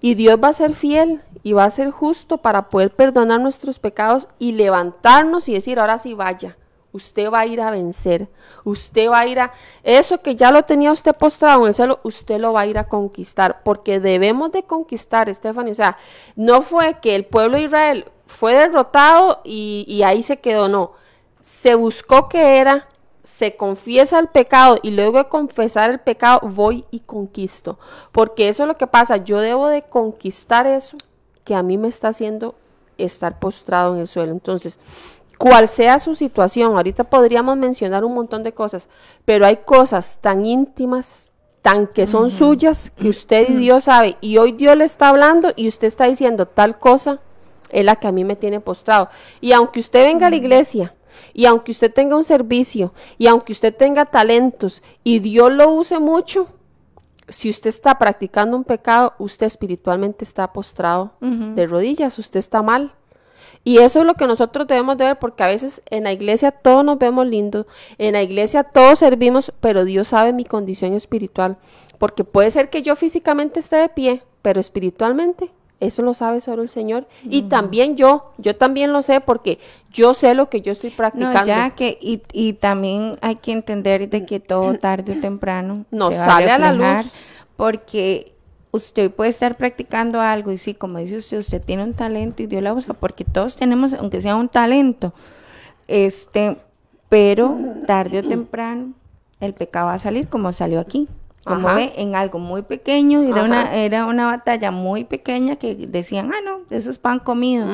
[0.01, 3.79] Y Dios va a ser fiel y va a ser justo para poder perdonar nuestros
[3.79, 6.57] pecados y levantarnos y decir, ahora sí vaya
[6.93, 8.29] usted va a ir a vencer,
[8.65, 12.01] usted va a ir a, eso que ya lo tenía usted postrado en el cielo,
[12.03, 15.97] usted lo va a ir a conquistar, porque debemos de conquistar, Stephanie, o sea,
[16.37, 20.93] no fue que el pueblo de Israel fue derrotado y, y ahí se quedó, no,
[21.43, 22.89] se buscó que era,
[23.23, 27.79] se confiesa el pecado y luego de confesar el pecado voy y conquisto,
[28.13, 30.97] porque eso es lo que pasa, yo debo de conquistar eso
[31.45, 32.55] que a mí me está haciendo
[32.99, 34.79] estar postrado en el suelo, entonces,
[35.41, 38.91] cual sea su situación, ahorita podríamos mencionar un montón de cosas,
[39.25, 41.31] pero hay cosas tan íntimas,
[41.63, 45.51] tan que son suyas, que usted y Dios sabe, y hoy Dios le está hablando
[45.57, 47.21] y usted está diciendo tal cosa,
[47.71, 49.09] es la que a mí me tiene postrado.
[49.41, 50.95] Y aunque usted venga a la iglesia,
[51.33, 55.99] y aunque usted tenga un servicio, y aunque usted tenga talentos, y Dios lo use
[55.99, 56.49] mucho,
[57.29, 62.93] si usted está practicando un pecado, usted espiritualmente está postrado de rodillas, usted está mal.
[63.63, 66.51] Y eso es lo que nosotros debemos de ver porque a veces en la iglesia
[66.51, 67.67] todos nos vemos lindos,
[67.99, 71.59] en la iglesia todos servimos, pero Dios sabe mi condición espiritual.
[71.99, 76.63] Porque puede ser que yo físicamente esté de pie, pero espiritualmente eso lo sabe solo
[76.63, 77.07] el Señor.
[77.25, 79.59] Y también yo, yo también lo sé porque
[79.91, 81.41] yo sé lo que yo estoy practicando.
[81.41, 85.87] No, ya que, y, y también hay que entender de que todo tarde o temprano
[85.91, 87.11] nos sale a, a la luz.
[87.57, 88.33] Porque
[88.73, 92.47] usted puede estar practicando algo y sí, como dice usted, usted tiene un talento y
[92.47, 95.13] Dios la usa, porque todos tenemos, aunque sea un talento,
[95.89, 96.57] este,
[97.09, 97.57] pero
[97.87, 98.93] tarde o temprano
[99.41, 101.09] el pecado va a salir como salió aquí.
[101.43, 106.31] Como ve, en algo muy pequeño, era una, era una batalla muy pequeña que decían,
[106.35, 107.67] ah, no, eso es pan comido.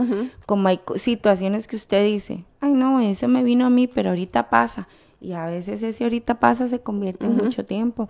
[0.46, 4.50] Como hay situaciones que usted dice, ay, no, eso me vino a mí, pero ahorita
[4.50, 4.86] pasa
[5.20, 8.08] y a veces ese ahorita pasa se convierte en mucho tiempo,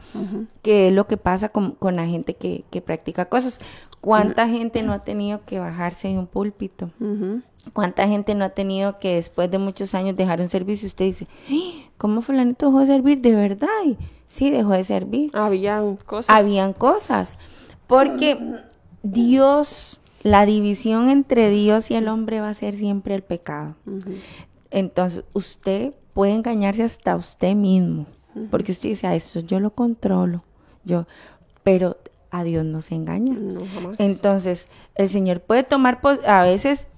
[0.63, 3.61] que es lo que pasa con, la gente que, practica cosas.
[4.01, 6.91] ¿Cuánta gente no ha tenido que bajarse en un púlpito?
[7.73, 10.87] ¿Cuánta gente no ha tenido que después de muchos años dejar un servicio?
[10.87, 11.27] Usted dice,
[11.97, 13.21] ¿cómo fulanito dejó de servir?
[13.21, 13.69] ¿De verdad?
[14.29, 15.31] sí, dejó de servir.
[15.35, 16.35] Habían cosas.
[16.35, 17.39] Habían cosas.
[17.87, 18.39] Porque
[19.03, 23.77] Dios, la división entre Dios y el hombre va a ser siempre el pecado.
[24.71, 28.07] Entonces, usted puede engañarse hasta usted mismo,
[28.51, 30.43] porque usted dice, a eso yo lo controlo,
[30.83, 31.07] yo,
[31.63, 31.99] pero
[32.31, 33.37] a Dios no se engaña.
[33.99, 36.89] Entonces, el Señor puede tomar, a veces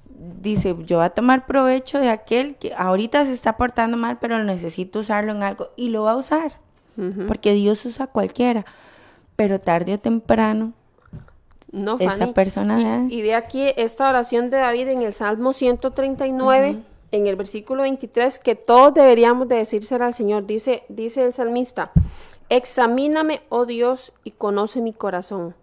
[0.40, 4.45] dice, yo voy a tomar provecho de aquel que ahorita se está portando mal, pero
[4.45, 6.53] necesito usarlo en algo, y lo va a usar,
[7.26, 8.66] porque Dios usa a cualquiera,
[9.34, 10.74] pero tarde o temprano
[11.72, 13.09] no, esa persona...
[13.09, 17.82] Y, y, ve aquí esta oración de David en el Salmo 139 en el versículo
[17.82, 20.46] 23 que todos deberíamos de decírselo al Señor.
[20.46, 21.92] Dice, dice el salmista,
[22.48, 25.54] examíname, oh Dios, y conoce mi corazón.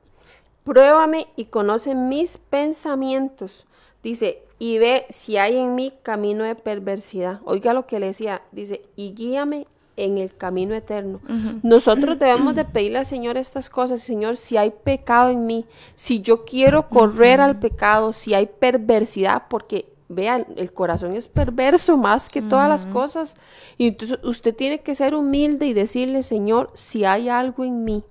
[0.64, 3.66] Pruébame y conoce mis pensamientos.
[4.02, 7.40] Dice, y ve si hay en mí camino de perversidad.
[7.46, 9.68] Oiga lo que le decía, dice, y guíame
[9.98, 11.22] en el camino eterno.
[11.64, 15.66] Nosotros debemos de pedirle al Señor estas cosas, Señor, si hay pecado en mí,
[15.96, 21.98] si yo quiero correr al pecado, si hay perversidad, porque vean, el corazón es perverso
[21.98, 23.36] más que todas las cosas.
[23.78, 28.04] Y entonces usted tiene que ser humilde y decirle, Señor, si hay algo en mí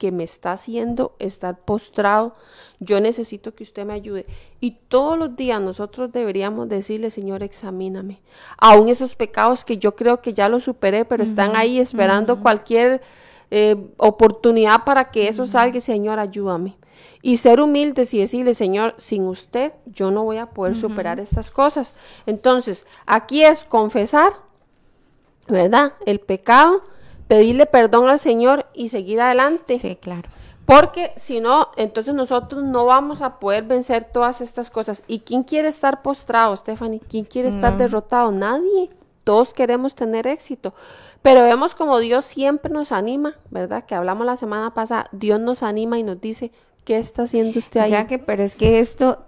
[0.00, 2.34] que me está haciendo estar postrado.
[2.80, 4.24] Yo necesito que usted me ayude.
[4.58, 8.22] Y todos los días nosotros deberíamos decirle, Señor, examíname.
[8.56, 13.02] Aún esos pecados que yo creo que ya los superé, pero están ahí esperando cualquier
[13.50, 16.78] eh, oportunidad para que eso salga, Señor, ayúdame.
[17.22, 21.50] Y ser humildes y decirle, Señor, sin usted yo no voy a poder superar estas
[21.50, 21.92] cosas.
[22.26, 24.32] Entonces, aquí es confesar,
[25.48, 25.92] ¿verdad?
[26.06, 26.82] El pecado,
[27.28, 29.78] pedirle perdón al Señor y seguir adelante.
[29.78, 30.30] Sí, claro.
[30.70, 35.02] Porque si no, entonces nosotros no vamos a poder vencer todas estas cosas.
[35.08, 37.00] ¿Y quién quiere estar postrado, Stephanie?
[37.00, 38.30] ¿Quién quiere estar derrotado?
[38.30, 38.88] Nadie.
[39.24, 40.72] Todos queremos tener éxito.
[41.22, 43.84] Pero vemos como Dios siempre nos anima, ¿verdad?
[43.84, 45.08] Que hablamos la semana pasada.
[45.10, 46.52] Dios nos anima y nos dice,
[46.90, 47.90] ¿qué está haciendo usted ahí?
[47.92, 49.20] Ya que, pero es que esto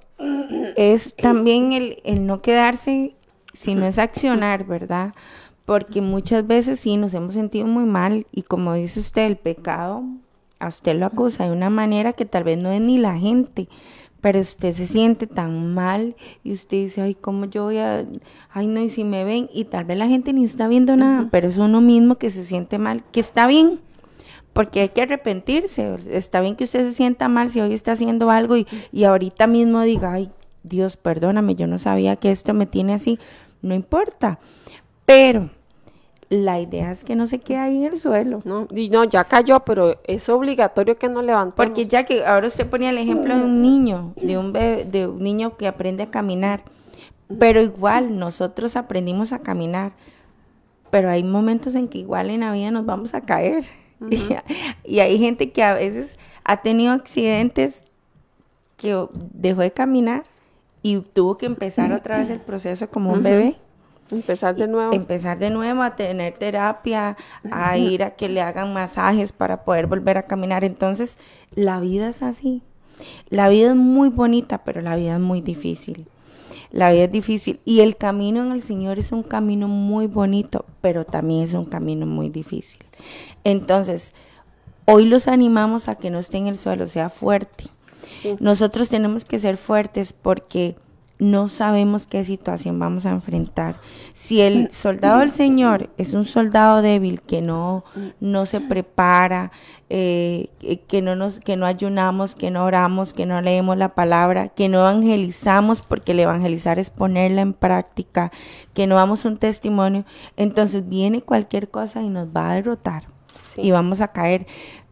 [0.75, 3.15] es también el, el no quedarse,
[3.55, 5.15] sino es accionar, ¿verdad?
[5.65, 10.03] Porque muchas veces sí nos hemos sentido muy mal y como dice usted, el pecado
[10.59, 13.69] a usted lo acusa de una manera que tal vez no es ni la gente,
[14.21, 18.05] pero usted se siente tan mal y usted dice, ay, ¿cómo yo voy a,
[18.51, 21.29] ay, no, y si me ven, y tal vez la gente ni está viendo nada,
[21.31, 23.79] pero es uno mismo que se siente mal, que está bien,
[24.53, 28.31] porque hay que arrepentirse, está bien que usted se sienta mal si hoy está haciendo
[28.31, 30.31] algo y, y ahorita mismo diga, ay,
[30.63, 33.19] Dios, perdóname, yo no sabía que esto me tiene así,
[33.63, 34.39] no importa,
[35.07, 35.51] pero
[36.33, 38.41] la idea es que no se quede ahí en el suelo.
[38.45, 41.55] No, y no, ya cayó, pero es obligatorio que no levantemos.
[41.55, 45.07] Porque ya que ahora usted ponía el ejemplo de un niño, de un bebé, de
[45.07, 46.63] un niño que aprende a caminar,
[47.39, 49.93] pero igual nosotros aprendimos a caminar,
[50.91, 53.65] pero hay momentos en que igual en la vida nos vamos a caer.
[54.85, 57.85] y, hay gente que a veces ha tenido accidentes
[58.77, 60.25] que dejó de caminar
[60.83, 63.57] y tuvo que empezar otra vez el proceso como un bebé.
[64.11, 64.93] Empezar de nuevo.
[64.93, 67.17] Empezar de nuevo a tener terapia,
[67.51, 70.65] a ir a que le hagan masajes para poder volver a caminar.
[70.65, 71.17] Entonces,
[71.55, 72.63] la vida es así.
[73.31, 76.07] La vida es muy bonita, pero la vida es muy difícil.
[76.73, 77.61] La vida es difícil.
[77.65, 81.67] Y el camino en el Señor es un camino muy bonito, pero también es un
[81.67, 82.81] camino muy difícil.
[83.45, 84.15] Entonces,
[84.87, 87.65] hoy los animamos a que no estén en el suelo, sea fuerte.
[88.41, 90.77] Nosotros tenemos que ser fuertes porque
[91.23, 93.77] no sabemos qué situación vamos a enfrentar.
[94.13, 97.85] Si el soldado del Señor es un soldado débil que no,
[98.19, 99.53] no se prepara,
[99.89, 100.49] eh,
[100.89, 104.69] que, no nos, que no ayunamos, que no oramos, que no leemos la palabra, que
[104.69, 108.33] no evangelizamos, porque el evangelizar es ponerla en práctica,
[108.75, 110.05] que no damos un testimonio,
[110.37, 113.05] entonces viene cualquier cosa y nos va a derrotar
[113.57, 114.49] y vamos a caer.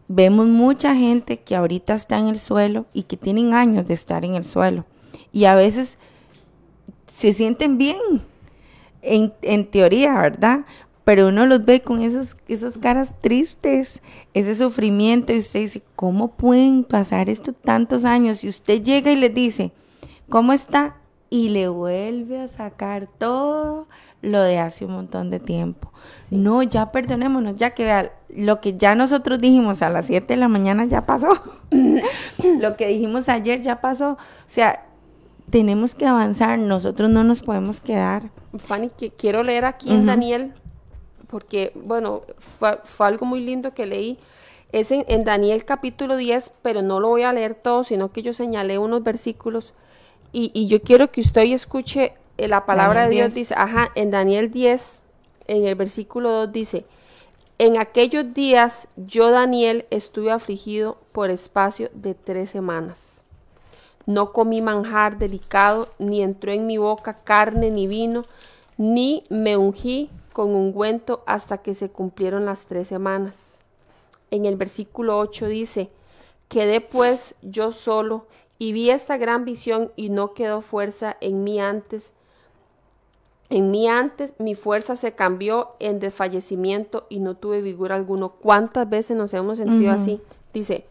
[0.07, 4.23] Vemos mucha gente que ahorita está en el suelo y que tienen años de estar
[4.23, 4.85] en el suelo.
[5.33, 5.97] Y a veces
[7.21, 7.97] se sienten bien,
[9.03, 10.61] en, en teoría, ¿verdad?
[11.03, 14.01] Pero uno los ve con esas, esas caras tristes,
[14.33, 18.43] ese sufrimiento, y usted dice, ¿cómo pueden pasar esto tantos años?
[18.43, 19.71] Y usted llega y le dice,
[20.29, 20.97] ¿cómo está?
[21.29, 23.87] Y le vuelve a sacar todo
[24.23, 25.91] lo de hace un montón de tiempo.
[26.31, 30.37] No, ya perdonémonos, ya que vea, lo que ya nosotros dijimos a las 7 de
[30.37, 31.39] la mañana ya pasó.
[32.59, 34.13] lo que dijimos ayer ya pasó.
[34.13, 34.17] O
[34.47, 34.85] sea,
[35.51, 38.31] tenemos que avanzar, nosotros no nos podemos quedar.
[38.57, 40.53] Fanny, que quiero leer aquí en Daniel,
[41.27, 42.21] porque, bueno,
[42.57, 44.17] fue, algo muy lindo que leí.
[44.71, 48.33] Es en, Daniel capítulo 10, pero no lo voy a leer todo, sino que yo
[48.33, 49.73] señalé unos versículos
[50.33, 53.33] y, yo quiero que usted hoy escuche eh, la palabra de Dios.
[53.33, 55.03] Dice, ajá, en Daniel 10,
[55.47, 56.85] en el versículo 2 dice,
[57.57, 63.20] en aquellos días yo, Daniel, estuve afligido por espacio de tres semanas
[64.05, 68.23] no comí manjar delicado, ni entró en mi boca carne ni vino,
[68.77, 73.61] ni me ungí con ungüento hasta que se cumplieron las tres semanas.
[74.31, 75.89] En el versículo 8 dice,
[76.47, 78.25] quedé pues yo solo
[78.57, 82.13] y vi esta gran visión y no quedó fuerza en mí antes.
[83.49, 88.29] En mí antes mi fuerza se cambió en desfallecimiento y no tuve vigor alguno.
[88.29, 90.21] ¿Cuántas veces nos hemos sentido así?
[90.53, 90.85] Dice,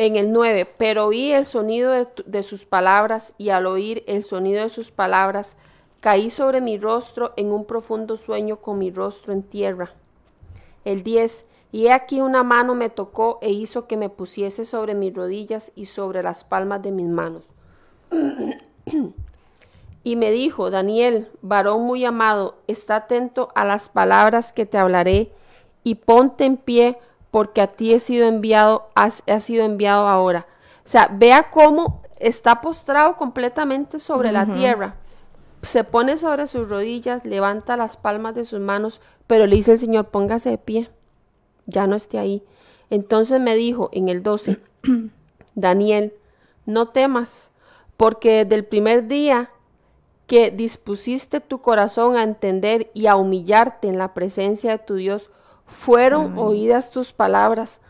[0.00, 1.92] en el 9, pero oí el sonido
[2.24, 5.58] de, sus palabras y al oír el sonido de sus palabras,
[6.00, 9.92] caí sobre mi rostro en un profundo sueño con mi rostro en tierra.
[10.86, 14.94] El 10, y he aquí una mano me tocó e hizo que me pusiese sobre
[14.94, 17.44] mis rodillas y sobre las palmas de mis manos.
[20.02, 25.30] y me dijo, Daniel, varón muy amado, está atento a las palabras que te hablaré
[25.84, 26.96] y ponte en pie
[27.30, 30.46] porque a ti he sido enviado, has, sido enviado ahora.
[30.84, 34.96] O sea, vea cómo está postrado completamente sobre la tierra.
[35.62, 39.78] Se pone sobre sus rodillas, levanta las palmas de sus manos, pero le dice el
[39.78, 40.90] Señor, póngase de pie,
[41.66, 42.42] ya no esté ahí.
[42.88, 44.58] Entonces me dijo en el 12,
[45.54, 46.14] Daniel,
[46.66, 47.50] no temas,
[47.96, 49.50] porque desde el primer día
[50.26, 55.30] que dispusiste tu corazón a entender y a humillarte en la presencia de tu Dios,
[55.70, 57.80] fueron oídas tus palabras.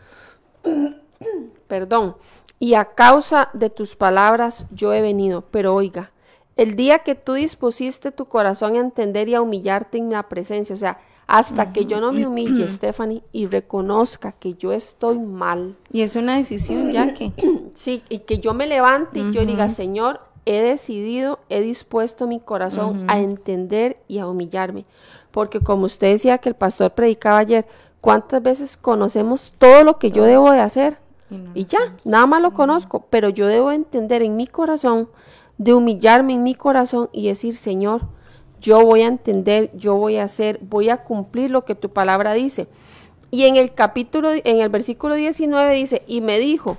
[1.67, 2.15] Perdón.
[2.59, 5.41] Y a causa de tus palabras yo he venido.
[5.51, 6.11] Pero oiga,
[6.55, 10.75] el día que tú dispusiste tu corazón a entender y a humillarte en la presencia,
[10.75, 15.75] o sea, hasta que yo no me humille, Stephanie, y reconozca que yo estoy mal.
[15.91, 17.31] Y es una decisión ya que.
[17.73, 22.41] Sí, y que yo me levante y yo diga, Señor, he decidido, he dispuesto mi
[22.41, 24.85] corazón a entender y a humillarme.
[25.31, 27.65] Porque como usted decía que el pastor predicaba ayer,
[28.01, 30.97] ¿cuántas veces conocemos todo lo que yo debo de hacer?
[31.53, 35.07] Y, ya, nada más lo conozco, pero yo debo entender en mi corazón,
[35.57, 38.01] de humillarme en mi corazón y decir, Señor,
[38.59, 42.33] yo voy a entender, yo voy a hacer, voy a cumplir lo que tu palabra
[42.33, 42.67] dice.
[43.29, 46.77] Y en el capítulo, en el versículo 19 dice, y me dijo,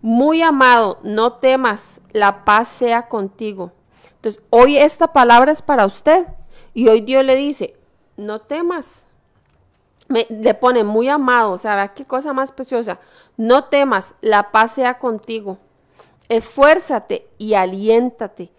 [0.00, 3.72] muy amado, no temas, la paz sea contigo.
[4.16, 6.26] Entonces, hoy esta palabra es para usted.
[6.72, 7.74] Y hoy Dios le dice,
[8.20, 9.06] no temas.
[10.08, 12.98] Me, le pone muy amado, o sea, qué cosa más preciosa.
[13.36, 15.58] No temas, la paz sea contigo.
[16.28, 18.50] Esfuérzate y aliéntate.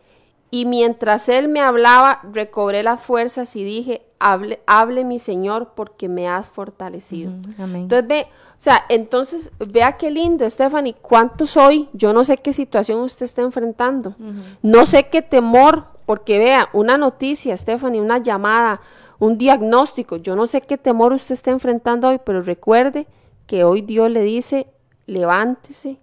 [0.50, 6.10] Y mientras él me hablaba, recobré las fuerzas y dije, hable, hable mi Señor porque
[6.10, 7.32] me has fortalecido.
[7.58, 8.28] Entonces ve,
[8.62, 13.24] o sea, entonces vea qué lindo, Stephanie, cuánto soy, yo no sé qué situación usted
[13.24, 14.16] está enfrentando,
[14.62, 18.82] no sé qué temor, porque vea, una noticia, Stephanie, una llamada,
[19.22, 23.06] un diagnóstico, yo no sé qué temor usted está enfrentando hoy, pero recuerde
[23.46, 24.66] que hoy Dios le dice,
[25.06, 26.00] levántese,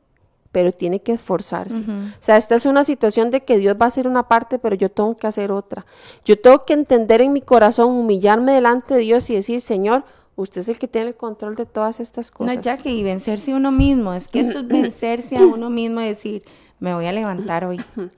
[0.53, 1.83] pero tiene que esforzarse.
[1.83, 4.77] O sea, esta es una situación de que Dios va a hacer una parte, pero
[4.77, 5.85] yo tengo que hacer otra.
[6.25, 10.05] Yo tengo que entender en mi corazón, humillarme delante de Dios y decir, Señor,
[10.37, 12.55] usted es el que tiene el control de todas estas cosas.
[12.55, 15.71] No, ya que y vencerse a uno mismo, es que esto es vencerse a uno
[15.71, 16.45] mismo y decir,
[16.79, 17.81] me voy a levantar hoy.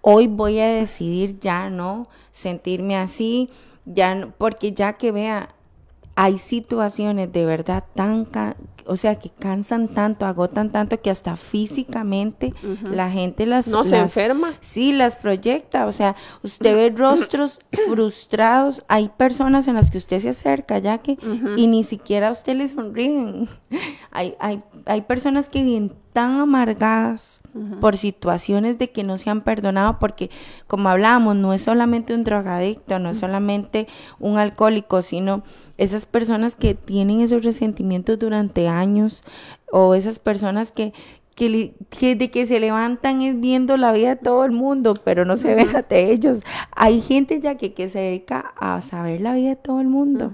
[0.00, 3.50] Hoy voy a decidir ya no sentirme así,
[3.88, 5.54] ya no, porque ya que vea,
[6.14, 8.26] hay situaciones de verdad tan,
[8.86, 13.68] o sea, que cansan tanto, agotan tanto que hasta físicamente la gente las...
[13.68, 14.52] No se enferma.
[14.60, 20.20] Sí, las proyecta, o sea, usted ve rostros frustrados, hay personas en las que usted
[20.20, 21.16] se acerca ya que,
[21.56, 23.48] y ni siquiera a usted le sonríen.
[24.10, 27.40] hay, hay, hay personas que vienen tan amargadas
[27.80, 30.30] por situaciones de que no se han perdonado, porque
[30.66, 33.86] como hablábamos, no es solamente un drogadicto, no es solamente
[34.18, 35.42] un alcohólico, sino
[35.76, 39.24] esas personas que tienen esos resentimientos durante años
[39.70, 40.92] o esas personas que,
[41.38, 45.36] que, de que se levantan es viendo la vida de todo el mundo, pero no
[45.36, 46.40] se ven ante ellos.
[46.72, 50.32] Hay gente ya que, que se dedica a saber la vida de todo el mundo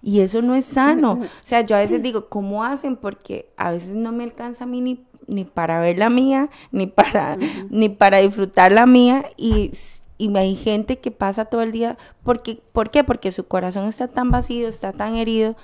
[0.00, 1.12] y eso no es sano.
[1.12, 2.96] O sea, yo a veces digo, ¿cómo hacen?
[2.96, 6.86] Porque a veces no me alcanza a mí ni ni para ver la mía, ni
[6.86, 7.36] para,
[7.70, 9.26] ni para disfrutar la mía.
[9.36, 9.72] Y,
[10.18, 13.04] y hay gente que pasa todo el día, porque, ¿por qué?
[13.04, 15.56] Porque su corazón está tan vacío, está tan herido,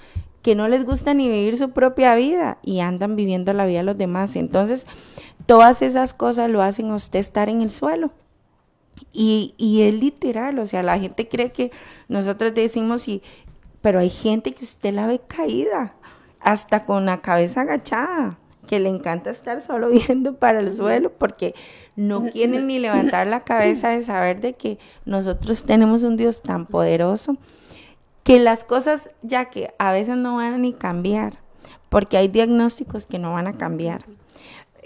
[0.43, 3.85] que no les gusta ni vivir su propia vida y andan viviendo la vida de
[3.85, 4.35] los demás.
[4.37, 4.87] Entonces,
[5.47, 8.11] todas esas cosas lo hacen a usted estar en el suelo.
[9.13, 11.71] Y, y es literal, o sea, la gente cree que
[12.09, 13.23] nosotros decimos, y,
[13.81, 15.95] pero hay gente que usted la ve caída,
[16.41, 21.55] hasta con la cabeza agachada que le encanta estar solo viendo para el suelo porque
[21.97, 26.67] no quieren ni levantar la cabeza de saber de que nosotros tenemos un Dios tan
[26.67, 27.37] poderoso
[28.23, 31.39] que las cosas ya que a veces no van a ni cambiar
[31.89, 34.07] porque hay diagnósticos que no van a cambiar.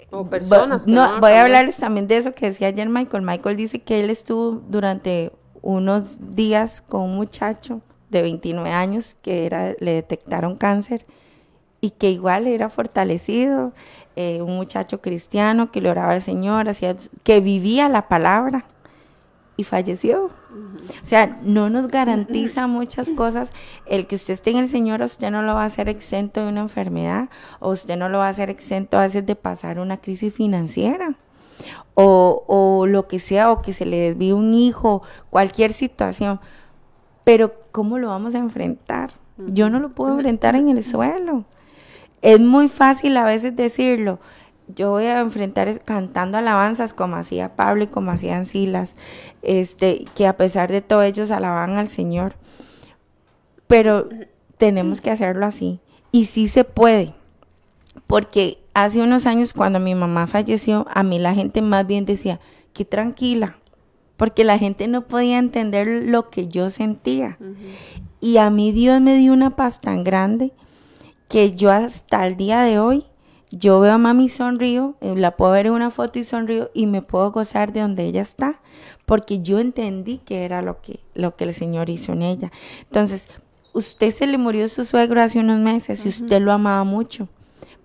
[0.09, 0.83] O personas.
[0.83, 3.23] Que no, voy a hablarles también de eso que decía ayer Michael.
[3.23, 9.45] Michael dice que él estuvo durante unos días con un muchacho de 29 años que
[9.45, 11.05] era, le detectaron cáncer
[11.81, 13.73] y que igual era fortalecido,
[14.15, 18.65] eh, un muchacho cristiano que le oraba al Señor, hacía, que vivía la palabra
[19.57, 20.25] y falleció.
[20.25, 23.53] O sea, no nos garantiza muchas cosas.
[23.85, 26.49] El que usted esté en el Señor, usted no lo va a hacer exento de
[26.49, 29.97] una enfermedad, o usted no lo va a hacer exento a veces de pasar una
[29.97, 31.15] crisis financiera,
[31.95, 36.39] o, o lo que sea, o que se le desvíe un hijo, cualquier situación.
[37.23, 39.11] Pero, ¿cómo lo vamos a enfrentar?
[39.37, 41.45] Yo no lo puedo enfrentar en el suelo.
[42.21, 44.19] Es muy fácil a veces decirlo.
[44.75, 48.95] Yo voy a enfrentar cantando alabanzas como hacía Pablo y como hacían Silas,
[49.41, 52.35] este, que a pesar de todo ellos alaban al Señor.
[53.67, 54.09] Pero
[54.57, 55.79] tenemos que hacerlo así.
[56.11, 57.13] Y sí se puede.
[58.07, 62.39] Porque hace unos años cuando mi mamá falleció, a mí la gente más bien decía,
[62.73, 63.57] que tranquila,
[64.17, 67.37] porque la gente no podía entender lo que yo sentía.
[68.19, 70.53] Y a mí Dios me dio una paz tan grande
[71.27, 73.05] que yo hasta el día de hoy,
[73.51, 76.69] yo veo a mami y sonrío, eh, la puedo ver en una foto y sonrío
[76.73, 78.59] y me puedo gozar de donde ella está,
[79.05, 82.51] porque yo entendí que era lo que, lo que el Señor hizo en ella.
[82.81, 83.29] Entonces,
[83.73, 87.29] usted se le murió su suegro hace unos meses y usted lo amaba mucho,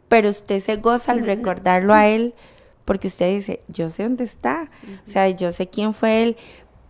[0.08, 2.34] pero usted se goza al recordarlo a él,
[2.84, 4.68] porque usted dice, yo sé dónde está,
[5.06, 6.36] o sea, yo sé quién fue él,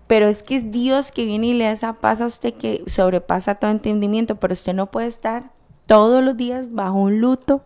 [0.07, 2.83] pero es que es Dios que viene y le da esa paz a usted que
[2.87, 5.51] sobrepasa todo entendimiento, pero usted no puede estar
[5.93, 7.61] todos los días bajo un luto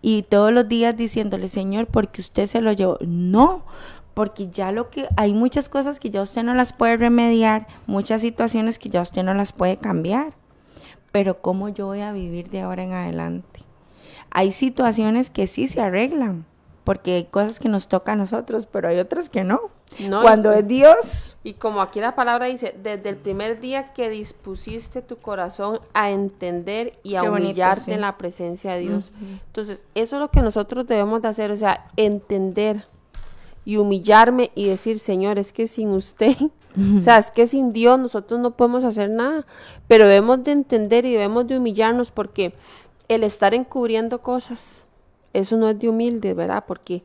[0.00, 2.98] y todos los días diciéndole, Señor, porque usted se lo llevó.
[3.00, 3.64] No,
[4.14, 8.20] porque ya lo que hay muchas cosas que ya usted no las puede remediar, muchas
[8.20, 10.34] situaciones que ya usted no las puede cambiar.
[11.10, 13.62] Pero ¿cómo yo voy a vivir de ahora en adelante?
[14.30, 16.44] Hay situaciones que sí se arreglan,
[16.88, 19.60] porque hay cosas que nos toca a nosotros, pero hay otras que no.
[20.22, 21.36] Cuando es Dios.
[21.44, 26.10] Y como aquí la palabra dice, desde el primer día que dispusiste tu corazón a
[26.10, 29.04] entender y a humillarte en la presencia de Dios.
[29.48, 32.86] Entonces, eso es lo que nosotros debemos de hacer, o sea, entender
[33.66, 36.36] y humillarme y decir, Señor, es que sin usted,
[36.96, 39.44] o sea, es que sin Dios nosotros no podemos hacer nada,
[39.88, 42.54] pero debemos de entender y debemos de humillarnos porque
[43.08, 44.86] el estar encubriendo cosas,
[45.32, 46.64] eso no es de humilde, ¿verdad?
[46.66, 47.02] Porque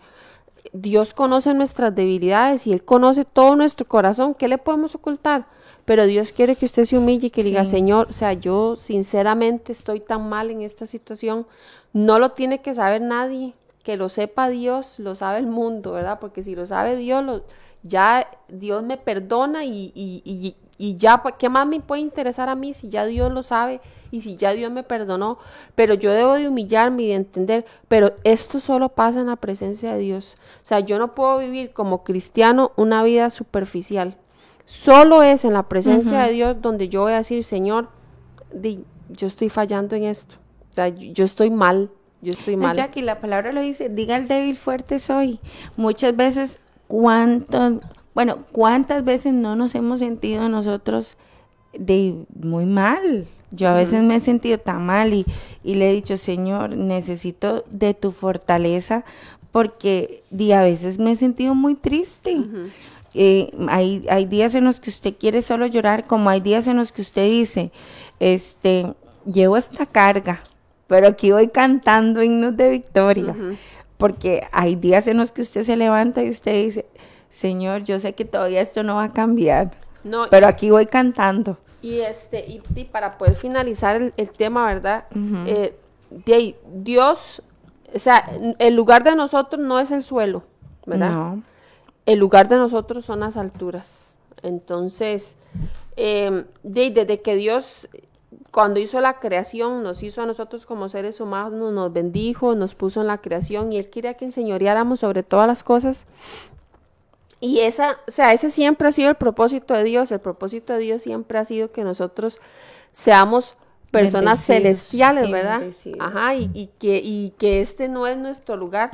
[0.71, 4.33] Dios conoce nuestras debilidades y Él conoce todo nuestro corazón.
[4.33, 5.45] ¿Qué le podemos ocultar?
[5.85, 9.71] Pero Dios quiere que usted se humille y que diga, Señor, o sea, yo sinceramente
[9.73, 11.45] estoy tan mal en esta situación.
[11.91, 13.53] No lo tiene que saber nadie.
[13.83, 16.19] Que lo sepa Dios, lo sabe el mundo, ¿verdad?
[16.21, 17.43] Porque si lo sabe Dios, lo,
[17.83, 20.55] ya Dios me perdona y, y, y
[20.97, 23.79] ya, ¿qué más me puede interesar a mí si ya Dios lo sabe
[24.11, 25.37] y si ya Dios me perdonó?
[25.75, 29.93] Pero yo debo de humillarme y de entender, pero esto solo pasa en la presencia
[29.93, 30.35] de Dios.
[30.57, 34.17] O sea, yo no puedo vivir como cristiano una vida superficial.
[34.65, 37.89] Solo es en la presencia de Dios donde yo voy a decir, Señor,
[39.09, 40.35] yo estoy fallando en esto.
[40.71, 41.89] O sea, yo estoy mal,
[42.21, 42.75] yo estoy mal.
[42.75, 45.39] Jackie, la palabra lo dice, diga el débil fuerte soy.
[45.77, 47.79] Muchas veces, ¿cuánto
[48.13, 51.17] bueno, ¿cuántas veces no nos hemos sentido nosotros
[51.73, 53.25] de muy mal?
[53.51, 55.25] Yo a veces me he sentido tan mal y,
[55.63, 59.03] le he dicho, Señor, necesito de tu fortaleza
[59.51, 62.41] porque a veces me he sentido muy triste.
[63.13, 66.77] Eh, hay, hay días en los que usted quiere solo llorar, como hay días en
[66.77, 67.71] los que usted dice,
[68.19, 68.91] este,
[69.31, 70.41] llevo esta carga,
[70.87, 73.35] pero aquí voy cantando himnos de victoria.
[73.97, 76.85] Porque hay días en los que usted se levanta y usted dice,
[77.33, 79.71] Señor, yo sé que todavía esto no va a cambiar,
[80.03, 81.57] no, pero aquí voy cantando.
[81.81, 85.05] Y este y, para poder finalizar el, tema, ¿verdad?
[85.47, 85.75] Eh,
[86.75, 87.41] Dios,
[87.91, 88.29] o sea,
[88.59, 90.43] el lugar de nosotros no es el suelo,
[90.85, 91.09] ¿verdad?
[91.09, 91.43] No.
[92.05, 94.19] El lugar de nosotros son las alturas.
[94.43, 95.35] Entonces,
[95.95, 97.89] em, desde que Dios
[98.51, 103.01] cuando hizo la creación, nos hizo a nosotros como seres humanos, nos bendijo, nos puso
[103.01, 106.05] en la creación y Él quería que enseñoreáramos sobre todas las cosas.
[107.43, 110.13] Y esa, o sea, ese siempre ha sido el propósito de Dios.
[110.13, 112.39] El propósito de Dios siempre ha sido que nosotros
[112.93, 113.57] seamos
[113.91, 115.61] personas celestiales, ¿verdad?
[115.99, 118.91] Ajá, y, que, y que este no es nuestro lugar.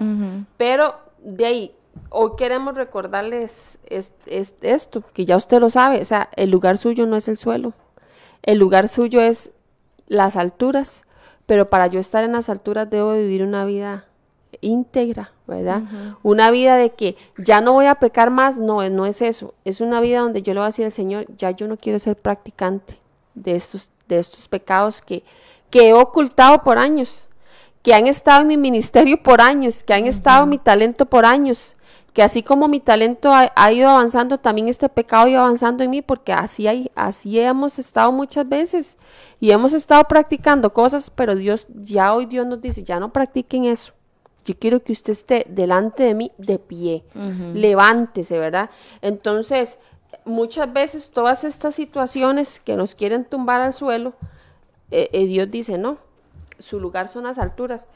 [0.57, 1.75] Pero de ahí,
[2.09, 7.17] hoy queremos recordarles esto, que ya usted lo sabe, o sea, el lugar suyo no
[7.17, 7.73] es el suelo.
[8.41, 9.51] El lugar suyo es
[10.07, 11.05] las alturas,
[11.45, 14.05] pero para yo estar en las alturas debo vivir una vida
[14.61, 15.83] íntegra, ¿verdad?
[16.23, 19.53] Una vida de que ya no voy a pecar más, no, no es eso.
[19.65, 21.99] Es una vida donde yo le voy a decir al Señor, ya yo no quiero
[21.99, 22.99] ser practicante
[23.35, 25.23] de estos, de estos pecados que,
[25.69, 27.29] que he ocultado por años,
[27.81, 31.25] que han estado en mi ministerio por años, que han estado en mi talento por
[31.25, 31.75] años,
[32.13, 35.91] que así como mi talento ha, ido avanzando, también este pecado ha ido avanzando en
[35.91, 38.97] mí, porque así, hay, así hemos estado muchas veces
[39.39, 43.65] y hemos estado practicando cosas, pero Dios, ya hoy Dios nos dice, ya no practiquen
[43.65, 43.93] eso
[44.49, 47.03] yo quiero que usted esté delante de mí de pie,
[47.53, 48.71] levántese, ¿verdad?
[48.99, 49.77] Entonces,
[50.25, 54.15] muchas veces todas estas situaciones que nos quieren tumbar al suelo,
[54.89, 55.99] eh, eh, Dios dice, no,
[56.57, 57.87] su lugar son las alturas.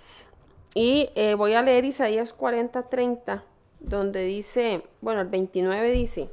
[0.75, 3.43] Y eh, voy a leer Isaías 40, 30,
[3.79, 6.29] donde dice, bueno, el 29 dice,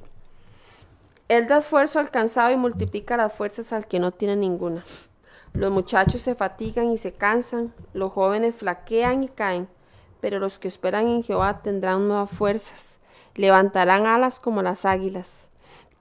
[1.29, 4.85] Él da esfuerzo al cansado y multiplica las fuerzas al que no tiene ninguna.
[5.55, 9.67] Los muchachos se fatigan y se cansan, los jóvenes flaquean y caen
[10.21, 13.01] pero los que esperan en Jehová tendrán nuevas fuerzas,
[13.35, 15.51] levantarán alas como las águilas,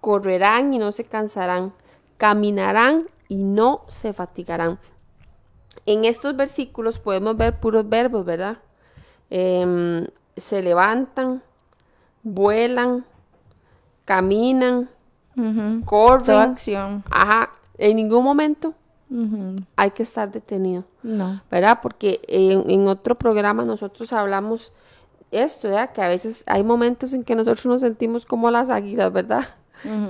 [0.01, 1.73] correrán y no se cansarán,
[2.17, 4.79] caminarán y no se fatigarán.
[5.85, 8.57] En estos versículos podemos ver puros verbos, ¿verdad?
[9.29, 11.41] Em, se levantan,
[12.23, 13.05] vuelan,
[14.05, 14.89] caminan,
[15.85, 16.37] corren.
[16.37, 17.03] acción.
[17.09, 17.51] Ajá.
[17.77, 18.73] En ningún momento
[19.75, 20.83] Hay que estar detenido.
[21.01, 21.41] No.
[21.49, 21.79] ¿verdad?
[21.81, 24.71] Porque en, en otro programa nosotros hablamos
[25.31, 25.91] esto, ¿verdad?
[25.91, 29.45] Que a veces hay momentos en que nosotros nos sentimos como las águilas, ¿verdad?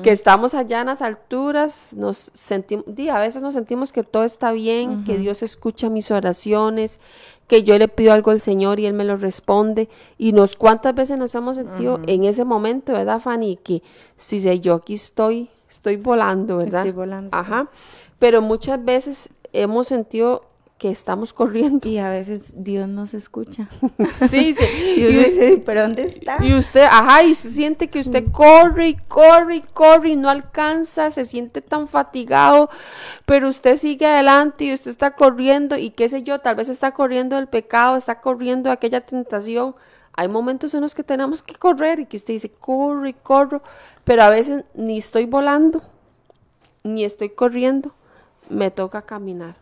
[0.01, 4.51] Que estamos allá en las alturas, nos sentimos, a veces nos sentimos que todo está
[4.51, 6.99] bien, que Dios escucha mis oraciones,
[7.47, 9.87] que yo le pido algo al Señor y Él me lo responde.
[10.17, 13.57] Y nos, ¿cuántas veces nos hemos sentido en ese momento, ¿verdad, Fanny?
[13.57, 13.83] Que
[14.17, 16.81] si sé yo aquí estoy, estoy volando, ¿verdad?
[16.81, 17.39] Estoy volando, sí.
[17.39, 17.69] Ajá.
[18.17, 20.49] Pero muchas veces hemos sentido
[20.79, 21.87] que estamos corriendo.
[21.87, 23.67] Y a veces Dios nos escucha.
[24.29, 24.65] Sí, sí.
[24.97, 26.37] Y usted, ¿pero dónde está?
[26.41, 30.29] y usted, ajá, y usted siente que usted corre y corre y corre y no
[30.29, 32.69] alcanza, se siente tan fatigado,
[33.25, 36.91] pero usted sigue adelante y usted está corriendo y qué sé yo, tal vez está
[36.91, 39.75] corriendo del pecado, está corriendo de aquella tentación.
[40.19, 43.61] Hay momentos en los que tenemos que correr y que usted dice, corro y corro,
[44.03, 45.81] pero a veces ni estoy volando,
[46.83, 47.93] ni estoy corriendo,
[48.49, 49.55] me toca caminar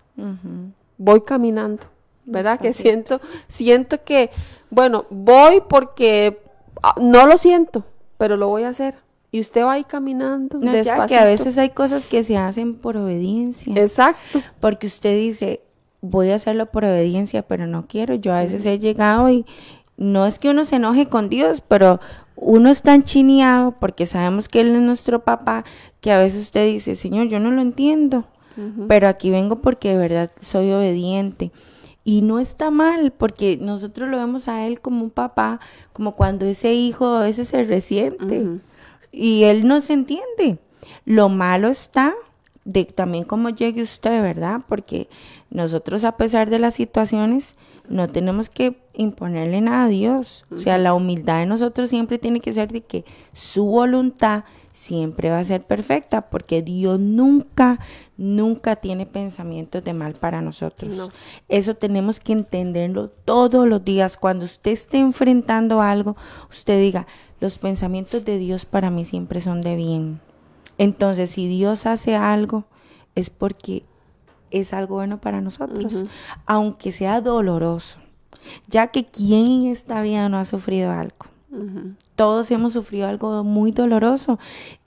[0.97, 1.86] voy caminando,
[2.26, 2.60] ¿verdad?
[2.60, 4.32] Que siento, siento que,
[4.70, 6.41] bueno, voy porque
[6.82, 7.86] ah, no lo siento,
[8.18, 8.95] pero lo voy a hacer.
[9.30, 11.20] Y usted va ahí caminando, No, ya que despacito.
[11.20, 13.74] a veces hay cosas que se hacen por obediencia.
[13.76, 14.41] Exacto.
[14.60, 15.62] Porque usted dice,
[16.01, 18.16] voy a hacerlo por obediencia, pero no quiero.
[18.16, 19.45] Yo a veces he llegado y
[19.98, 22.00] no es que uno se enoje con Dios, pero
[22.36, 25.66] uno es tan chineado porque sabemos que Él es nuestro papá,
[26.02, 28.26] que a veces usted dice, Señor, yo no lo entiendo,
[28.88, 31.52] pero aquí vengo porque de verdad soy obediente.
[32.04, 35.60] Y no está mal, porque nosotros lo vemos a Él como un papá,
[35.91, 38.62] como cuando ese hijo a veces se resiente
[39.12, 40.60] y él no se entiende.
[41.06, 42.14] Lo malo está
[42.66, 44.62] de también cómo llegue usted, ¿verdad?
[44.68, 45.10] Porque
[45.50, 47.56] nosotros a pesar de las situaciones
[47.88, 50.46] no tenemos que imponerle nada a Dios.
[50.52, 55.32] O sea, la humildad de nosotros siempre tiene que ser de que su voluntad siempre
[55.32, 57.80] va a ser perfecta, porque Dios nunca,
[58.16, 60.96] nunca tiene pensamientos de mal para nosotros.
[60.96, 61.10] No.
[61.48, 64.18] Eso tenemos que entenderlo todos los días.
[64.18, 66.16] Cuando usted esté enfrentando algo,
[66.52, 67.08] usted diga,
[67.40, 70.20] los pensamientos de Dios para mí siempre son de bien.
[70.78, 72.66] Entonces, si Dios hace algo,
[73.16, 73.84] es porque
[74.52, 76.06] es algo bueno para nosotros,
[76.45, 77.98] aunque sea doloroso.
[78.68, 81.26] Ya que quién en esta vida no ha sufrido algo.
[82.16, 84.38] Todos hemos sufrido algo muy doloroso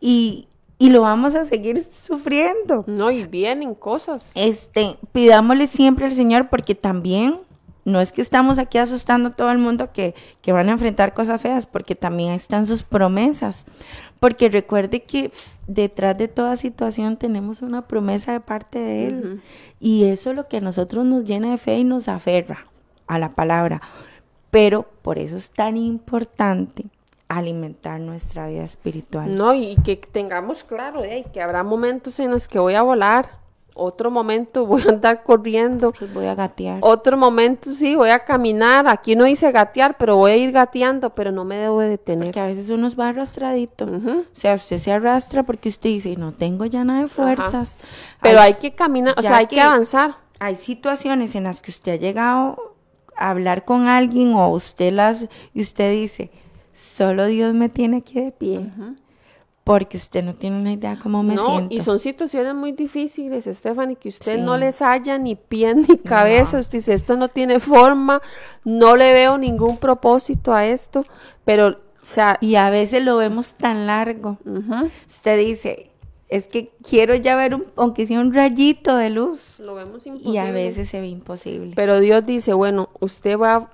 [0.00, 0.46] y,
[0.78, 4.30] y lo vamos a seguir sufriendo No, y vienen cosas.
[4.34, 7.38] este, pidámosle siempre al Señor porque también
[7.84, 11.14] no es que estamos aquí asustando a todo el mundo que, que van a enfrentar
[11.14, 13.64] cosas feas, porque también están sus promesas.
[14.20, 15.32] Porque recuerde que
[15.66, 19.42] detrás de toda situación tenemos una promesa de parte de Él.
[19.80, 22.66] Y eso es lo que a nosotros nos llena de fe y nos aferra
[23.06, 23.80] a la palabra.
[24.50, 26.84] Pero por eso es tan importante
[27.28, 29.36] alimentar nuestra vida espiritual.
[29.36, 33.39] No, y que tengamos claro, eh, que habrá momentos en los que voy a volar,
[33.80, 36.78] otro momento voy a andar corriendo, Pues voy a gatear.
[36.82, 38.86] otro momento sí, voy a caminar.
[38.88, 42.26] Aquí no dice gatear, pero voy a ir gateando, pero no me debo de detener.
[42.28, 43.84] Porque a veces uno va arrastradito.
[43.86, 47.80] O sea, usted se arrastra porque usted dice, no tengo ya nada de fuerzas.
[48.22, 50.16] Pero hay que caminar, o sea, hay que, que- avanzar.
[50.38, 52.74] Hay situaciones en las que usted ha llegado
[53.16, 56.30] a hablar con alguien o usted las y usted dice,
[56.72, 58.70] solo Dios me tiene aquí de pie.
[59.70, 61.74] Porque usted no tiene una idea cómo me no, siento.
[61.74, 64.40] y son situaciones muy difíciles, Stephanie, que usted Sí.
[64.42, 66.58] no les halla ni pie ni cabeza.
[66.58, 68.20] Usted dice, esto no tiene forma,
[68.64, 71.04] no le veo ningún propósito a esto,
[71.44, 74.38] pero, o sea, Y a veces lo vemos tan largo.
[74.44, 75.90] ujú, Usted dice,
[76.28, 79.60] es que quiero ya ver, un, aunque sea un rayito de luz.
[79.60, 80.32] lo vemos imposible.
[80.34, 81.72] Y a veces se ve imposible.
[81.76, 83.70] Pero Dios dice, bueno, usted va,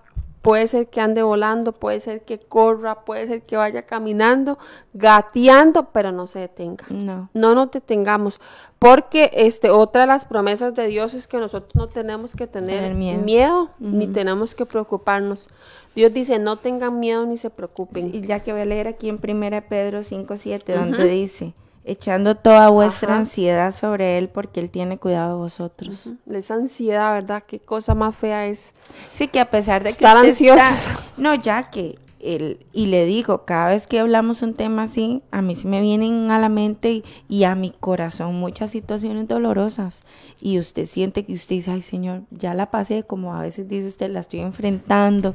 [0.46, 4.58] puede ser que ande volando, puede ser que corra, puede ser que vaya caminando,
[4.94, 6.84] gateando, pero no se detenga.
[6.88, 7.28] no.
[7.34, 8.38] No nos detengamos,
[8.78, 12.78] porque este otra de las promesas de Dios es que nosotros no tenemos que tener,
[12.78, 13.22] Tener miedo.
[13.22, 15.48] miedo, ni tenemos que preocuparnos.
[15.96, 18.14] Dios dice, no tengan miedo ni se preocupen.
[18.14, 21.54] Y ya que voy a leer aquí en 1 Pedro 5, 7, donde dice,
[21.86, 23.20] echando toda vuestra Ajá.
[23.20, 26.10] ansiedad sobre Él porque Él tiene cuidado de vosotros.
[26.30, 27.44] Esa ansiedad, ¿verdad?
[27.46, 28.74] Qué cosa más fea es.
[29.10, 30.98] Sí, que a pesar de Estar que está- ansiosos.
[31.16, 35.42] no, ya que, el, y le digo, cada vez que hablamos un tema así, a
[35.42, 40.00] mí se me vienen a la mente y, y a mi corazón muchas situaciones dolorosas.
[40.40, 43.86] Y usted siente que usted dice, ay Señor, ya la pasé, como a veces dice
[43.86, 45.34] usted, la estoy enfrentando.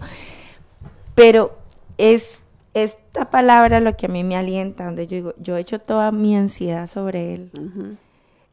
[1.16, 1.58] Pero
[1.97, 2.41] es
[2.74, 6.11] esta palabra lo que a mí me alienta, donde yo digo, yo he hecho toda
[6.11, 7.51] mi ansiedad sobre Él.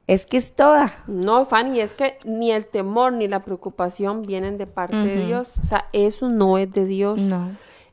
[0.07, 0.95] Es que es toda.
[1.07, 5.53] No, Fanny, es que ni el temor ni la preocupación vienen de parte de Dios.
[5.63, 7.21] O sea, eso no es de Dios.
[7.21, 7.51] No.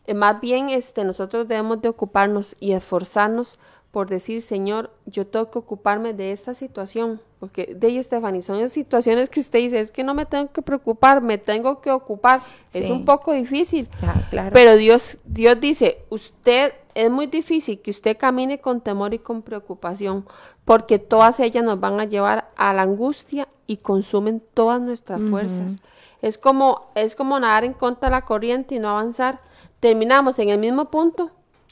[0.08, 3.60] Eh, más bien, este, nosotros debemos de ocuparnos y esforzarnos
[3.96, 7.22] por decir, Señor, yo tengo que ocuparme de esta situación.
[7.40, 10.62] Porque de ahí, Stephanie, son situaciones que usted dice, es que no me tengo que
[10.62, 12.42] preocupar, me tengo que ocupar.
[12.74, 13.88] Es un poco difícil.
[14.30, 14.50] Claro.
[14.52, 19.42] Pero Dios, Dios dice, usted es muy difícil que usted camine con temor y con
[19.42, 20.26] preocupación,
[20.66, 25.78] porque todas ellas nos van a llevar a la angustia y consumen todas nuestras fuerzas.
[26.22, 29.40] Es como, es como nadar en contra de la corriente y no avanzar.
[29.80, 31.32] Terminamos en el mismo punto,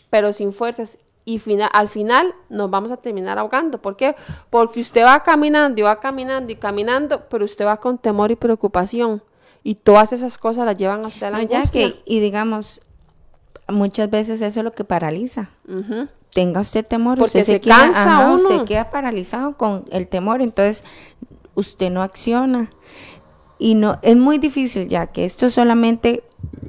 [0.10, 0.98] pero sin fuerzas.
[1.26, 3.82] Y fina- al final nos vamos a terminar ahogando.
[3.82, 4.16] ¿Por qué?
[4.50, 8.36] Porque usted va caminando y va caminando y caminando, pero usted va con temor y
[8.36, 9.24] preocupación.
[9.64, 11.92] Y todas esas cosas las llevan a usted a la No, ya angustia.
[11.94, 12.82] que, y digamos,
[13.70, 15.50] muchas veces eso es lo que paraliza.
[16.34, 18.36] Tenga usted temor, Porque usted se queda, cansa ajá, uno.
[18.36, 20.84] usted queda paralizado con el temor, entonces
[21.56, 22.70] usted no acciona.
[23.60, 26.24] Y no, es muy difícil ya que esto solamente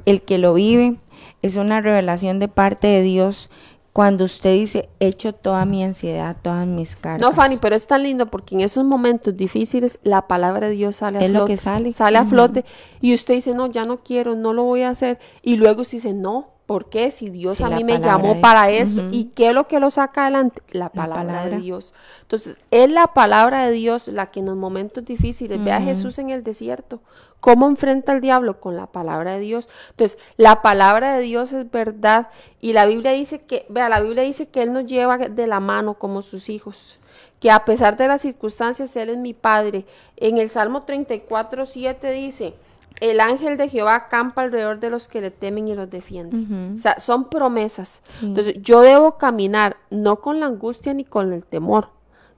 [0.04, 0.96] el que lo vive
[1.42, 3.50] es una revelación de parte de Dios
[3.94, 7.20] cuando usted dice, echo toda mi ansiedad, todas mis cargas.
[7.20, 10.96] No, Fanny, pero es tan lindo porque en esos momentos difíciles la palabra de Dios
[10.96, 11.92] sale a Es lo que sale.
[11.92, 12.64] Sale a flote
[13.00, 15.20] y usted dice, no, ya no quiero, no lo voy a hacer.
[15.42, 17.12] Y luego usted dice, no, ¿por qué?
[17.12, 19.00] Si Dios a mí me llamó para esto.
[19.12, 20.60] ¿Y qué es lo que lo saca adelante?
[20.72, 21.58] La palabra, de palabra.
[21.58, 21.94] Dios.
[22.22, 26.18] Entonces, es la palabra de Dios la que en los momentos difíciles, ve a Jesús
[26.18, 27.00] en el desierto.
[27.44, 28.58] ¿Cómo enfrenta al diablo?
[28.58, 29.68] Con la palabra de Dios.
[29.90, 32.30] Entonces, la palabra de Dios es verdad.
[32.62, 35.60] Y la Biblia dice que, vea, la Biblia dice que Él nos lleva de la
[35.60, 36.98] mano como sus hijos.
[37.40, 39.84] Que a pesar de las circunstancias, Él es mi Padre.
[40.16, 42.54] En el Salmo 34, 7 dice,
[43.00, 46.46] el ángel de Jehová acampa alrededor de los que le temen y los defiende.
[46.72, 48.02] O sea, son promesas.
[48.08, 48.24] Sí.
[48.24, 51.90] Entonces, yo debo caminar no con la angustia ni con el temor.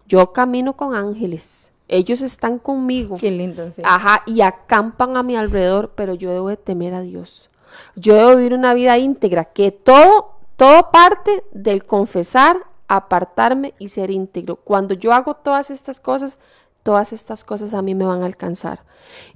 [0.08, 1.72] Yo camino con ángeles.
[1.88, 3.16] Ellos están conmigo.
[3.18, 3.82] Qué lindo, sí.
[3.84, 7.50] Ajá, y acampan a mi alrededor, pero yo debo de temer a Dios.
[7.94, 12.56] Yo debo vivir una vida íntegra, que todo, todo parte del confesar,
[12.88, 14.56] apartarme y ser íntegro.
[14.56, 16.38] Cuando yo hago todas estas cosas,
[16.82, 18.84] todas estas cosas a mí me van a alcanzar.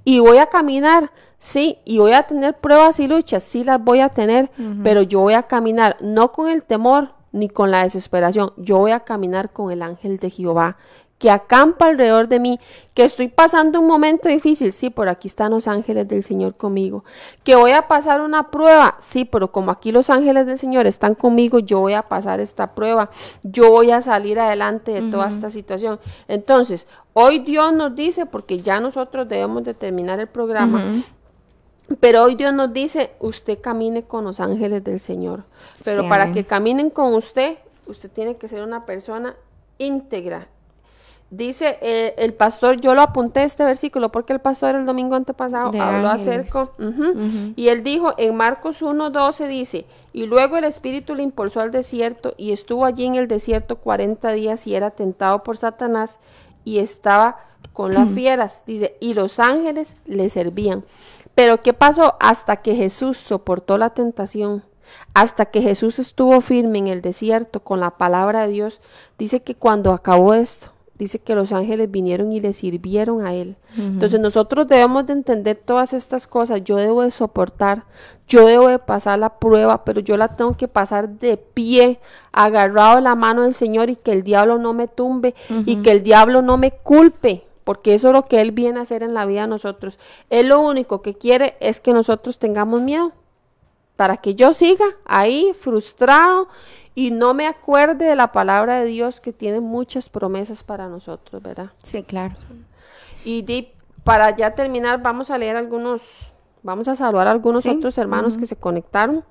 [0.03, 3.99] Y voy a caminar, sí, y voy a tener pruebas y luchas, sí las voy
[3.99, 4.51] a tener,
[4.83, 8.91] pero yo voy a caminar no con el temor ni con la desesperación, yo voy
[8.91, 10.77] a caminar con el ángel de Jehová
[11.21, 12.59] que acampa alrededor de mí,
[12.95, 17.05] que estoy pasando un momento difícil, sí, por aquí están los ángeles del Señor conmigo,
[17.43, 21.13] que voy a pasar una prueba, sí, pero como aquí los ángeles del Señor están
[21.13, 23.11] conmigo, yo voy a pasar esta prueba,
[23.43, 25.99] yo voy a salir adelante de toda esta situación.
[26.27, 30.83] Entonces, hoy Dios nos dice, porque ya nosotros debemos de terminar el programa,
[31.99, 35.43] pero hoy Dios nos dice, usted camine con los ángeles del Señor.
[35.83, 36.33] Pero Sí, para amén.
[36.33, 39.35] que caminen con usted, usted tiene que ser una persona
[39.77, 40.47] íntegra.
[41.31, 45.71] Dice eh, el pastor, yo lo apunté este versículo porque el pastor el domingo antepasado
[45.71, 46.27] De habló ángeles.
[46.27, 46.69] acerca.
[47.55, 52.33] Y él dijo en Marcos 1:12 dice, y luego el Espíritu le impulsó al desierto
[52.35, 56.19] y estuvo allí en el desierto 40 días y era tentado por Satanás
[56.65, 57.37] y estaba
[57.71, 58.63] con las fieras.
[58.67, 60.83] Dice, y los ángeles le servían.
[61.33, 62.17] Pero ¿qué pasó?
[62.19, 64.65] Hasta que Jesús soportó la tentación,
[65.13, 68.81] hasta que Jesús estuvo firme en el desierto con la palabra de Dios,
[69.17, 70.71] dice que cuando acabó esto,
[71.01, 73.55] dice que los ángeles vinieron y le sirvieron a él.
[73.75, 76.63] Entonces nosotros debemos de entender todas estas cosas.
[76.63, 77.85] Yo debo de soportar,
[78.27, 81.99] yo debo de pasar la prueba, pero yo la tengo que pasar de pie,
[82.31, 85.33] agarrado de la mano del Señor y que el diablo no me tumbe
[85.65, 87.45] y que el diablo no me culpe.
[87.63, 89.97] Porque eso es lo que Él viene a hacer en la vida de nosotros.
[90.29, 93.11] Él lo único que quiere es que nosotros tengamos miedo.
[93.95, 96.47] Para que yo siga ahí frustrado
[96.95, 101.41] y no me acuerde de la palabra de Dios que tiene muchas promesas para nosotros,
[101.41, 101.71] ¿verdad?
[101.83, 102.35] Sí, claro.
[103.23, 103.71] Y di-
[104.03, 106.01] para ya terminar, vamos a leer algunos,
[106.63, 109.23] vamos a saludar a algunos Sí, otros hermanos que se conectaron,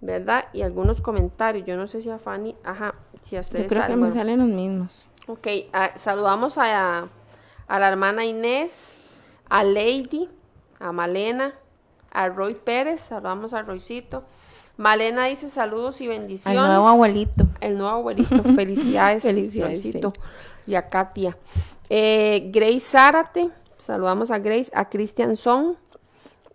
[0.00, 0.44] ¿verdad?
[0.52, 1.66] Y algunos comentarios.
[1.66, 4.06] Yo no sé si a Fanny, ajá, si a ustedes Yo creo que salen, me
[4.08, 4.14] bueno.
[4.14, 5.06] salen los mismos.
[5.28, 5.48] Ok,
[5.94, 7.08] saludamos a,
[7.68, 8.98] a la hermana Inés,
[9.48, 10.28] a Lady,
[10.78, 11.54] a Malena,
[12.10, 14.24] a Roy Pérez, saludamos a Roycito.
[14.82, 16.60] Malena dice saludos y bendiciones.
[16.60, 17.46] Al nuevo abuelito.
[17.60, 20.00] El nuevo abuelito, felicidades, Felicidades, sí.
[20.66, 21.38] Y a Katia.
[21.88, 25.76] Eh, Grace Zárate, saludamos a Grace, a Cristian Son.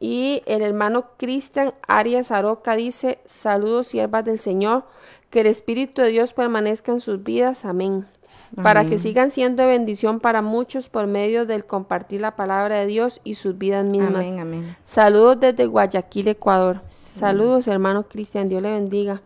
[0.02, 4.84] Y el hermano Cristian Arias Aroca dice, saludos siervas del Señor,
[5.30, 8.08] que el Espíritu de Dios permanezca en sus vidas, amén.
[8.56, 12.86] Para que sigan siendo de bendición para muchos por medio del compartir la palabra de
[12.86, 14.28] Dios y sus vidas mismas.
[14.28, 14.76] Amén, amén.
[14.84, 16.82] Saludos desde Guayaquil, Ecuador.
[16.90, 19.22] Saludos, hermano Cristian, Dios le bendiga.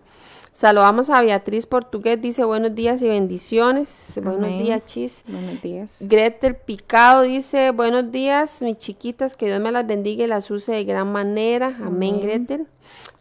[0.52, 4.20] Saludamos a Beatriz Portugués, dice buenos días y bendiciones.
[4.22, 5.24] Buenos días, chis.
[5.28, 5.96] Buenos días.
[6.02, 10.74] Gretel Picado dice, buenos días, mis chiquitas, que Dios me las bendiga y las use
[10.74, 11.68] de gran manera.
[11.68, 12.22] Amén, Amén.
[12.22, 12.68] Gretel.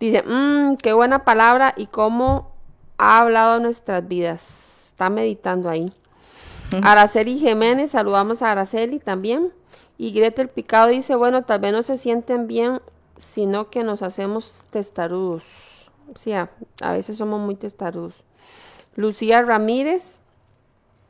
[0.01, 2.51] Dice, "Mm, qué buena palabra y cómo
[2.99, 4.80] ha hablado nuestras vidas.
[5.01, 5.91] Está meditando ahí.
[6.83, 9.51] Araceli Jiménez, saludamos a Araceli también.
[9.97, 12.83] Y Greta el Picado dice, bueno, tal vez no se sienten bien,
[13.17, 15.91] sino que nos hacemos testarudos.
[16.15, 16.51] Sí, a,
[16.83, 18.15] a veces somos muy testarudos.
[18.95, 20.19] Lucía Ramírez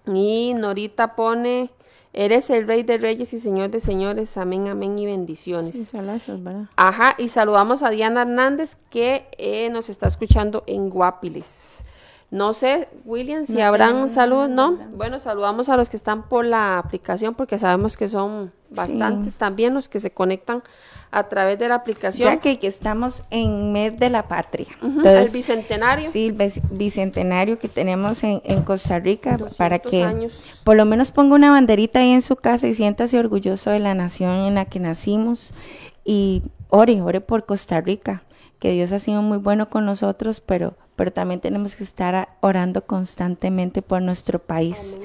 [0.07, 1.73] y Norita pone,
[2.13, 5.75] eres el rey de reyes y señor de señores, amén, amén y bendiciones.
[6.77, 11.85] Ajá, y saludamos a Diana Hernández que eh, nos está escuchando en Guapiles.
[12.31, 14.79] No sé, William, si No habrán saludos, ¿no?
[14.95, 19.75] Bueno, saludamos a los que están por la aplicación porque sabemos que son bastantes también
[19.75, 20.63] los que se conectan
[21.11, 22.29] a través de la aplicación.
[22.29, 24.69] Ya que, que estamos en mes de la patria.
[24.81, 26.13] Entonces, el bicentenario.
[26.13, 30.41] Sí, el bic- bicentenario que tenemos en, en Costa Rica 200 para que años.
[30.63, 33.95] por lo menos ponga una banderita ahí en su casa y siéntase orgulloso de la
[33.95, 35.53] nación en la que nacimos
[36.05, 38.23] y ore, ore por Costa Rica,
[38.61, 42.85] que Dios ha sido muy bueno con nosotros, pero, pero también tenemos que estar orando
[42.85, 45.01] constantemente por nuestro país.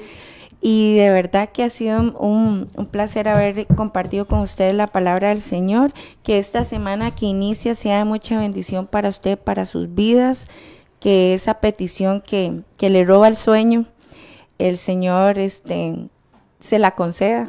[0.60, 5.30] Y de verdad que ha sido un, un placer haber compartido con ustedes la palabra
[5.30, 5.94] del Señor.
[6.22, 10.48] Que esta semana que inicia sea de mucha bendición para usted, para sus vidas.
[11.00, 13.86] Que esa petición que, que le roba el sueño,
[14.58, 16.10] el Señor este,
[16.60, 17.48] se la conceda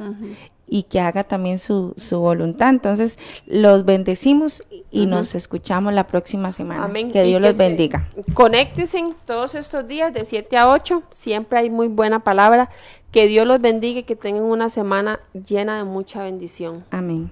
[0.68, 2.70] y que haga también su, su voluntad.
[2.70, 6.84] Entonces, los bendecimos y nos escuchamos la próxima semana.
[6.86, 7.12] Amén.
[7.12, 8.08] Que Dios los se- bendiga.
[8.34, 11.04] Conéctense todos estos días de 7 a 8.
[11.10, 12.70] Siempre hay muy buena palabra.
[13.12, 16.84] Que Dios los bendiga y que tengan una semana llena de mucha bendición.
[16.92, 17.32] Amén.